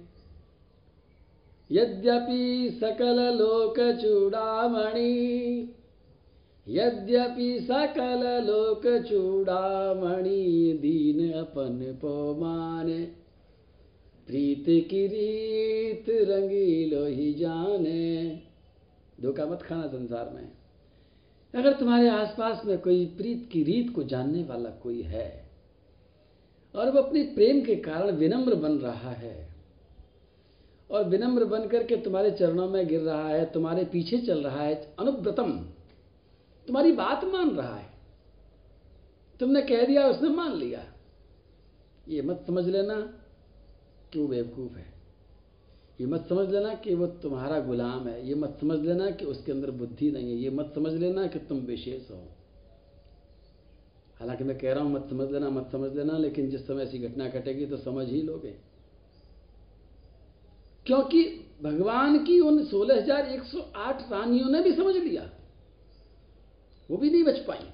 यद्यपि 1.72 2.78
सकल 2.80 3.36
लोक 3.38 4.02
चूड़ामणि, 4.02 5.74
यद्यपि 6.68 7.60
सकल 7.60 8.46
लोक 8.48 9.04
चूड़ामणि 9.04 10.80
दीन 10.82 11.34
अपन 11.34 12.00
पो 12.02 12.36
माने। 12.36 13.27
प्रीत 14.28 14.66
की 14.90 15.08
रीत 15.08 16.06
रंगीलो 16.30 17.06
ही 17.06 17.34
जाने। 17.34 18.42
धोखा 19.22 19.46
मत 19.46 19.62
खाना 19.62 19.88
संसार 19.88 20.30
में। 20.30 20.48
अगर 21.54 21.74
तुम्हारे 21.74 22.10
आसपास 22.10 22.62
में 22.66 22.78
कोई 22.78 23.06
प्रीत 23.06 23.50
की 23.52 23.64
रीत 23.64 23.94
को 23.96 24.04
जानने 24.04 24.44
वाला 24.44 24.70
कोई 24.70 25.02
है, 25.02 25.50
और 26.76 26.92
वो 26.92 27.02
अपने 27.02 27.24
प्रेम 27.24 27.62
के 27.62 27.76
कारण 27.76 28.12
विनम्र 28.12 28.56
बन 28.56 28.72
रहा 28.72 29.12
है, 29.12 29.50
और 30.90 31.04
विनम्र 31.04 31.46
बन 31.46 31.68
करके 31.68 31.96
तुम्हारे 31.96 32.32
चरणों 32.32 32.70
में 32.70 32.88
गिर 32.88 33.02
रहा 33.02 33.30
है, 33.30 33.46
तुम्हारे 33.46 33.86
पीछे 33.86 34.18
चल 34.18 34.44
रहा 34.44 34.62
है, 34.62 34.76
अनुव्रतम, 35.00 35.52
तुम्हारी 36.68 36.92
बात 36.92 37.24
मान 37.24 37.50
रहा 37.50 37.76
है, 37.76 37.90
तुमने 39.40 39.62
कह 39.62 39.86
दिया, 39.86 40.08
उसने 40.08 40.30
मान 40.30 40.56
लिया। 40.56 40.84
ये 42.08 42.22
मत 42.22 42.44
समझ 42.48 42.66
लेना 42.66 43.17
कि 44.14 44.20
वो 44.20 44.28
बेवकूफ़ 44.28 44.74
है। 44.74 44.98
ये 46.02 46.08
मत 46.08 46.26
समझ 46.30 46.50
लेना 46.50 46.74
कि 46.74 46.96
वो 46.96 47.08
तुम्हारा 47.08 47.60
गुलाम 47.60 48.08
है। 48.08 48.28
ये 48.28 48.36
मत 48.36 48.58
समझ 48.62 48.80
लेना 48.80 49.12
कि 49.12 49.26
उसके 49.26 49.52
अंदर 49.52 49.72
बुद्धि 49.72 50.12
नहीं 50.12 50.32
है। 50.32 50.38
ये 50.38 50.50
मत 50.50 50.72
समझ 50.76 50.94
लेना 50.94 51.28
कि 51.28 51.40
तुम 51.40 51.58
विशेष 51.58 52.12
हो। 52.12 52.28
हालाँकि 54.20 54.44
मैं 54.44 54.58
कह 54.58 54.74
रहा 54.74 54.84
हूँ 54.84 54.92
मत 54.92 55.08
समझ 55.10 55.32
लेना 55.32 55.50
मत 55.50 55.70
समझ 55.72 55.98
लेना 55.98 56.18
लेकिन 56.18 56.50
जिस 56.50 56.68
समय 56.68 56.84
ऐसी 56.84 57.00
घटना 57.00 57.28
घटेगी 57.28 57.66
तो 57.66 57.78
समझ 57.78 58.08
ही 58.08 58.22
लोगे। 58.22 58.56
क्योंकि 60.86 61.24
भगवान 61.64 62.26
की 62.26 62.40
उन 62.40 62.66
16,108 62.66 64.12
रानियों 64.12 64.50
ने 64.50 64.62
भी 64.62 64.74
समझ 64.74 64.96
लिया। 64.96 65.30
वो 66.92 66.98
भी 66.98 67.10
नहीं 67.10 67.24
बच 67.24 67.40
पाई। 67.40 67.70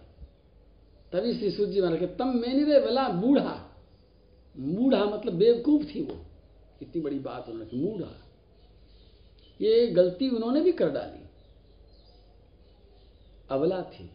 तभी 1.11 1.33
श्री 1.33 1.51
सूर्य 1.51 1.71
जी 1.71 1.81
महाराज 1.81 1.99
के 1.99 2.05
तम 2.05 2.27
मैंने 2.27 2.63
रे 2.63 2.79
वला 2.79 3.09
बूढ़ा। 3.09 3.72
मूढ़ा 4.57 5.05
मतलब 5.05 5.33
बेवकूफ़ 5.33 5.83
थी 5.83 6.03
वो। 6.03 6.25
इतनी 6.81 7.01
बड़ी 7.01 7.19
बात 7.19 7.49
उन्होंने 7.49 7.69
की, 7.69 7.77
मूढ़ा। 7.77 8.19
ये 9.61 9.87
गलती 9.87 10.29
उन्होंने 10.29 10.61
भी 10.61 10.71
कर 10.71 10.89
डाली। 10.89 11.25
अवला 13.49 13.81
थी। 13.81 14.09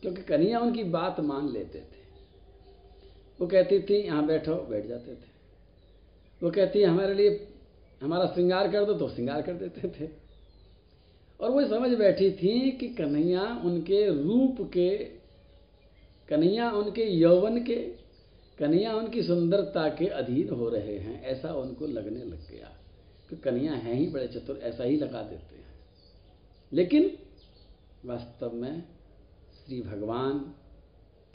क्योंकि 0.00 0.22
कन्हैया 0.22 0.60
उनकी 0.60 0.84
बात 0.84 1.20
मान 1.20 1.52
लेते 1.52 1.78
थे। 1.78 2.02
वो 3.40 3.46
कहती 3.46 3.80
थी, 3.80 3.94
यहाँ 3.94 4.26
बैठो, 4.26 4.54
बैठ 4.54 4.86
जाते 4.86 5.14
थे। 5.14 5.32
वो 6.42 6.50
कहती, 6.50 6.82
हमारे 6.82 7.14
लिए, 7.14 7.48
हमारा 8.02 8.26
श्रृंगार 8.26 8.72
कर 8.72 8.84
दो 8.84 8.94
तो 8.94 9.08
श्रृंगार 9.08 9.42
कर 9.42 9.52
देते 9.52 9.88
थे। 9.88 10.10
और 11.40 11.50
वो 11.50 11.66
समझ 11.66 11.90
बैठी 11.90 12.30
थी 12.30 12.70
कि 12.70 12.88
कन्हैया 12.88 13.62
उनके 13.64 14.22
रूप 14.22 14.70
के, 14.72 14.96
कन्हैया 16.28 16.70
उनके 16.70 17.04
यौवन 17.04 17.64
के 17.64 18.01
कन्हैया 18.62 18.94
उनकी 18.94 19.22
सुंदरता 19.22 19.88
के 19.88 20.06
अधीन 20.06 20.48
हो 20.48 20.68
रहे 20.68 20.98
हैं, 20.98 21.22
ऐसा 21.22 21.54
उनको 21.54 21.86
लगने 21.86 22.24
लग 22.24 22.50
गया 22.50 22.68
कि 23.30 23.36
कन्हैया 23.36 23.72
हैं 23.72 23.94
ही 23.94 24.06
बड़े 24.06 24.28
चतुर, 24.28 24.58
ऐसा 24.58 24.84
ही 24.84 24.96
लगा 24.96 25.22
देते 25.22 25.56
हैं। 25.56 25.74
लेकिन 26.72 27.18
वास्तव 28.04 28.52
में 28.52 28.84
श्री 29.54 29.80
भगवान 29.80 30.54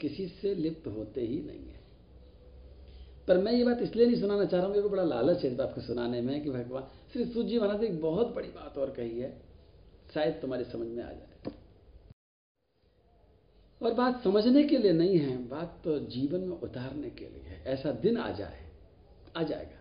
किसी 0.00 0.26
से 0.28 0.54
लिप्त 0.54 0.86
होते 0.86 1.20
ही 1.20 1.40
नहीं 1.40 1.66
है। 1.66 1.78
पर 3.28 3.38
मैं 3.38 3.52
ये 3.52 3.64
बात 3.64 3.82
इसलिए 3.82 4.06
नहीं 4.06 4.20
सुनाना 4.20 4.44
चाह 4.44 4.60
रहा 4.60 4.66
हूँ, 4.66 4.70
मेरे 4.70 4.82
को 4.82 4.88
बड़ा 4.88 5.02
लालच 5.02 5.44
है 5.44 5.50
इस 5.50 5.56
बात 5.56 5.72
को 5.74 5.80
सुनाने 5.80 6.20
में 6.20 6.44
कि 6.44 6.50
भगवान, 6.50 6.82
श्री 7.12 7.24
सूजी 7.24 7.58
महाराज 7.58 7.80
ने 7.80 7.86
एक 7.86 8.00
बहुत 8.00 8.34
बड़ी 8.34 8.48
बात 8.48 8.78
और 8.78 8.90
कही 8.90 9.20
है, 9.20 9.42
शायद 10.14 10.34
तुम्हारी 10.34 10.64
समझ 10.64 10.86
में 10.86 11.04
आ 11.04 11.10
जाए। 11.10 11.27
और 13.82 13.94
बात 13.94 14.24
समझने 14.24 14.64
के 14.64 14.78
लिए 14.78 14.92
नहीं 14.92 15.18
है, 15.18 15.48
बात 15.48 15.80
तो 15.84 15.98
जीवन 15.98 16.40
में 16.40 16.56
उतारने 16.56 17.10
के 17.10 17.24
लिए 17.24 17.42
है। 17.42 17.64
ऐसा 17.64 17.92
दिन 17.92 18.16
आ 18.16 18.30
जाए, 18.30 18.70
आ 19.36 19.42
जाएगा। 19.42 19.78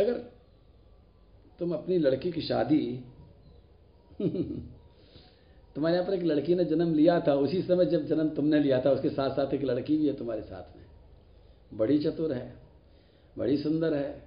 अगर 0.00 0.14
तुम 1.58 1.74
अपनी 1.74 1.98
लड़की 1.98 2.32
की 2.32 2.40
शादी, 2.40 3.04
तुम्हारे 5.74 5.96
यहाँ 5.96 6.06
पर 6.06 6.14
एक 6.14 6.22
लड़की 6.22 6.54
ने 6.54 6.64
जन्म 6.64 6.94
लिया 6.94 7.20
था, 7.20 7.34
उसी 7.34 7.62
समय 7.62 7.86
जब 7.86 8.06
जन्म 8.06 8.28
तुमने 8.28 8.60
लिया 8.60 8.80
था, 8.80 8.90
उसके 8.90 9.10
साथ 9.10 9.30
साथ 9.30 9.54
एक 9.54 9.62
लड़की 9.62 9.98
भी 9.98 10.06
है 10.06 10.16
तुम्हारे 10.16 10.42
साथ 10.42 10.76
में। 10.76 10.84
बड़ी 11.74 11.98
चतुर 11.98 12.32
है, 12.32 12.54
बड़ी 13.38 13.56
सुंदर 13.56 13.94
है, 13.94 14.24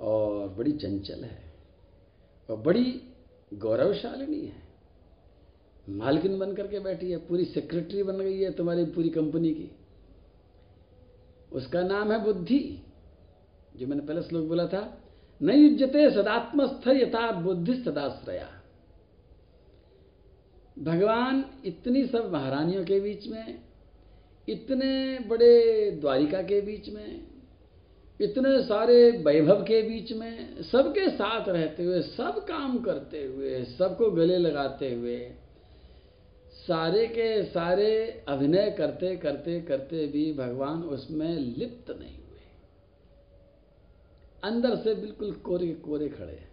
और 0.00 0.48
बड़ी 0.48 0.72
चंचल 0.72 1.24
है, 1.24 1.52
और 2.50 2.56
बड़ी 2.56 3.02
गौरवशालिनी 3.54 4.46
है। 4.46 4.65
मालकिन 5.88 6.38
बन 6.38 6.52
करके 6.52 6.78
बैठी 6.78 7.10
है, 7.10 7.16
पूरी 7.16 7.44
सेक्रेटरी 7.44 8.02
बन 8.02 8.18
गई 8.18 8.40
है 8.40 8.50
तुम्हारी 8.50 8.84
पूरी 8.84 9.08
कंपनी 9.08 9.54
की। 9.54 9.70
उसका 11.52 11.82
नाम 11.82 12.12
है 12.12 12.24
बुद्धि। 12.24 12.82
जो 13.76 13.86
मैंने 13.86 14.02
पहले 14.02 14.22
श्लोक 14.22 14.48
बोला 14.48 14.66
था 14.66 15.02
न 15.42 15.50
युजते 15.50 16.10
सदात्मस्थ 16.10 16.88
यथा 16.88 17.32
बुद्धि 17.32 17.74
सदाश्रया। 17.74 18.48
भगवान 20.78 21.44
इतनी 21.64 22.06
सब 22.06 22.32
महारानियों 22.32 22.84
के 22.84 23.00
बीच 23.00 23.26
में, 23.26 23.58
इतने 24.48 25.18
बड़े 25.18 25.90
द्वारिका 25.90 26.42
के 26.42 26.60
बीच 26.60 26.88
में, 26.88 27.26
इतने 28.20 28.62
सारे 28.62 29.10
वैभव 29.10 29.62
के 29.62 29.82
बीच 29.82 30.12
में, 30.12 30.62
सबके 30.62 31.10
साथ 31.10 31.48
रहते 31.48 31.84
हुए, 31.84 32.02
सब 32.02 32.44
काम 32.44 32.78
करते 32.78 33.24
हुए, 33.24 33.64
सबको 33.64 34.10
गले 34.10 34.38
लगाते 34.38 34.94
हुए 34.94 35.32
सारे 36.68 37.06
के 37.06 37.44
सारे 37.44 37.88
अभिनय 38.28 38.70
करते 38.70 39.16
करते 39.16 39.60
करते 39.60 40.06
भी 40.06 40.32
भगवान 40.32 40.82
उसमें 40.82 41.28
लिप्त 41.28 41.90
नहीं 41.90 42.16
हुए। 42.16 42.40
अंदर 44.44 44.76
से 44.76 44.94
बिल्कुल 44.94 45.32
कोरे 45.44 45.68
कोरे 45.84 46.08
खड़े 46.08 46.32
हैं। 46.32 46.50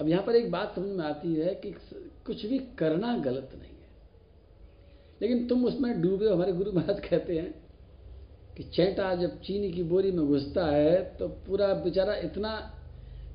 अब 0.00 0.08
यहाँ 0.08 0.22
पर 0.22 0.36
एक 0.36 0.50
बात 0.50 0.74
समझ 0.76 0.88
में 0.88 1.04
आती 1.04 1.34
है 1.34 1.54
कि 1.54 1.74
कुछ 2.26 2.44
भी 2.46 2.58
करना 2.78 3.16
गलत 3.18 3.50
नहीं 3.54 3.70
है। 3.70 3.88
लेकिन 5.22 5.46
तुम 5.48 5.64
उसमें 5.64 6.00
डूबे 6.02 6.28
हमारे 6.28 6.52
गुरु 6.52 6.72
महाराज 6.72 7.00
कहते 7.00 7.38
हैं 7.38 7.52
कि 8.56 8.62
चैटा 8.66 9.14
जब 9.14 9.40
चीनी 9.40 9.70
की 9.72 9.82
बोरी 9.82 10.10
में 10.12 10.26
घुसता 10.26 10.66
है 10.66 11.16
तो 11.16 11.28
पूरा 11.46 11.72
बेचारा 11.74 12.14
इतना 12.20 12.56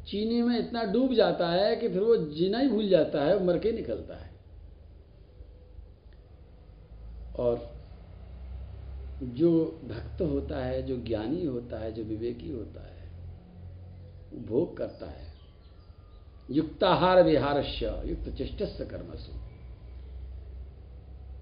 चीनी 0.07 0.41
में 0.41 0.57
इतना 0.59 0.83
डूब 0.83 1.13
जाता 1.13 1.49
है 1.49 1.75
कि 1.75 1.89
फिर 1.89 2.01
वो 2.01 2.15
जीना 2.31 2.59
ही 2.59 2.67
भूल 2.69 2.89
जाता 2.89 3.23
है 3.23 3.43
मर 3.45 3.57
के 3.57 3.71
निकलता 3.71 4.15
है। 4.15 4.28
और 7.39 7.79
जो 9.23 9.81
भक्त 9.83 10.21
होता 10.21 10.65
है, 10.65 10.81
जो 10.83 10.97
ज्ञानी 10.97 11.45
होता 11.45 11.79
है, 11.79 11.91
जो 11.91 12.03
विवेकी 12.03 12.49
होता 12.49 12.81
है 12.81 12.99
भोग 14.45 14.77
करता 14.77 15.09
है। 15.09 15.27
युक्ताहार 16.51 17.23
विहारस्य, 17.23 18.03
युक्त 18.05 18.29
चेष्टस्य 18.29 18.85
कर्मसु। 18.85 19.31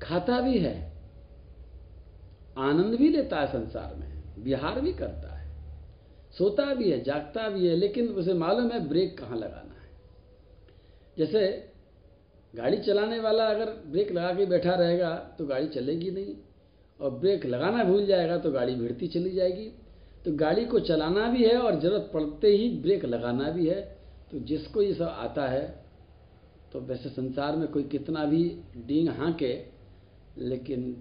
खाता 0.01 0.41
भी 0.41 0.59
है, 0.59 0.93
आनंद 2.57 2.95
भी 2.95 3.09
लेता 3.09 3.39
है 3.39 3.47
संसार 3.47 3.95
में, 3.95 4.23
विहार 4.39 4.81
भी 4.81 4.93
करता 4.93 5.37
है, 5.37 5.47
सोता 6.37 6.73
भी 6.73 6.91
है, 6.91 7.03
जागता 7.03 7.49
भी 7.49 7.67
है, 7.67 7.75
लेकिन 7.75 8.07
उसे 8.07 8.33
मालूम 8.33 8.71
है 8.71 8.87
ब्रेक 8.87 9.17
कहाँ 9.17 9.37
लगाना 9.37 9.81
है। 9.81 9.89
जैसे 11.17 11.71
गाड़ी 12.57 12.77
चलाने 12.79 13.19
वाला 13.19 13.45
अगर 13.45 13.69
ब्रेक 13.87 14.11
लगा 14.11 14.33
के 14.33 14.45
बैठा 14.45 14.75
रहेगा 14.75 15.13
तो 15.37 15.45
गाड़ी 15.45 15.67
चलेगी 15.69 16.11
नहीं। 16.11 16.35
और 16.99 17.09
ब्रेक 17.13 17.45
लगाना 17.45 17.83
भूल 17.83 18.05
जाएगा 18.05 18.37
तो 18.37 18.51
गाड़ी 18.51 18.75
भिड़ती 18.75 19.07
चली 19.07 19.29
जाएगी। 19.31 19.65
तो 20.25 20.31
गाड़ी 20.35 20.65
को 20.65 20.79
चलाना 20.81 21.27
भी 21.27 21.43
है 21.43 21.57
और 21.57 21.79
ज़रूरत 21.79 22.09
पड़ते 22.13 22.47
ही 22.49 22.69
ब्रेक 22.81 23.05
लगाना 23.05 23.49
भी 23.51 23.67
है। 23.67 23.81
तो 24.31 24.39
जिसको 24.41 24.81
ये 24.81 24.93
सब 24.93 25.03
आता 25.03 25.47
है 25.47 25.65
तो 26.73 26.79
वैसे 26.81 27.09
संसार 27.09 27.55
में 27.55 27.67
कोई 27.67 27.83
कितना 27.85 28.23
भी 28.25 28.43
डींग 28.77 29.09
हाँके, 29.09 29.53
लेकिन 30.39 30.95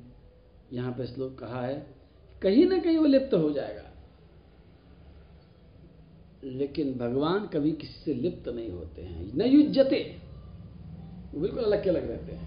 यहाँ 0.73 0.93
पे 0.93 1.07
श्लोक 1.07 1.39
कहा 1.39 1.63
है, 1.63 1.87
कहीं 2.43 2.67
ना 2.67 2.79
कहीं 2.79 2.99
वो 2.99 3.07
लिप्त 3.07 3.35
हो 3.35 3.51
जाएगा। 3.51 3.83
लेकिन 6.45 6.93
भगवान 6.99 7.47
कभी 7.47 7.73
किसी 7.73 8.05
से 8.05 8.15
लिप्त 8.15 8.49
नहीं 8.49 8.71
होते 8.71 9.03
हैं। 9.03 9.33
न 9.35 9.47
युजते 9.47 9.97
वो 11.37 11.43
बिल्कुल 11.43 11.65
अलग 11.65 11.83
के 11.85 11.91
अलग 11.91 12.09
रहते 12.11 12.33
हैं। 12.33 12.45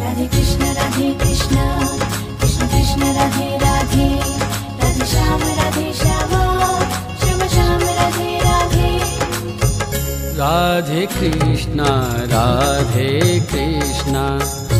राधे 0.00 0.26
कृष्णा 0.34 0.72
राधे 0.72 1.08
कृष्णा 1.22 1.64
राधे 10.36 11.06
कृष्ण 11.06 11.84
राधे 12.32 13.40
कृष्ण। 13.50 14.65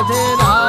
Radhe 0.00 0.20
Radhe 0.40 0.59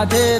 I 0.00 0.06
did 0.06 0.39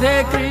Radhe 0.00 0.22
Krishna. 0.30 0.47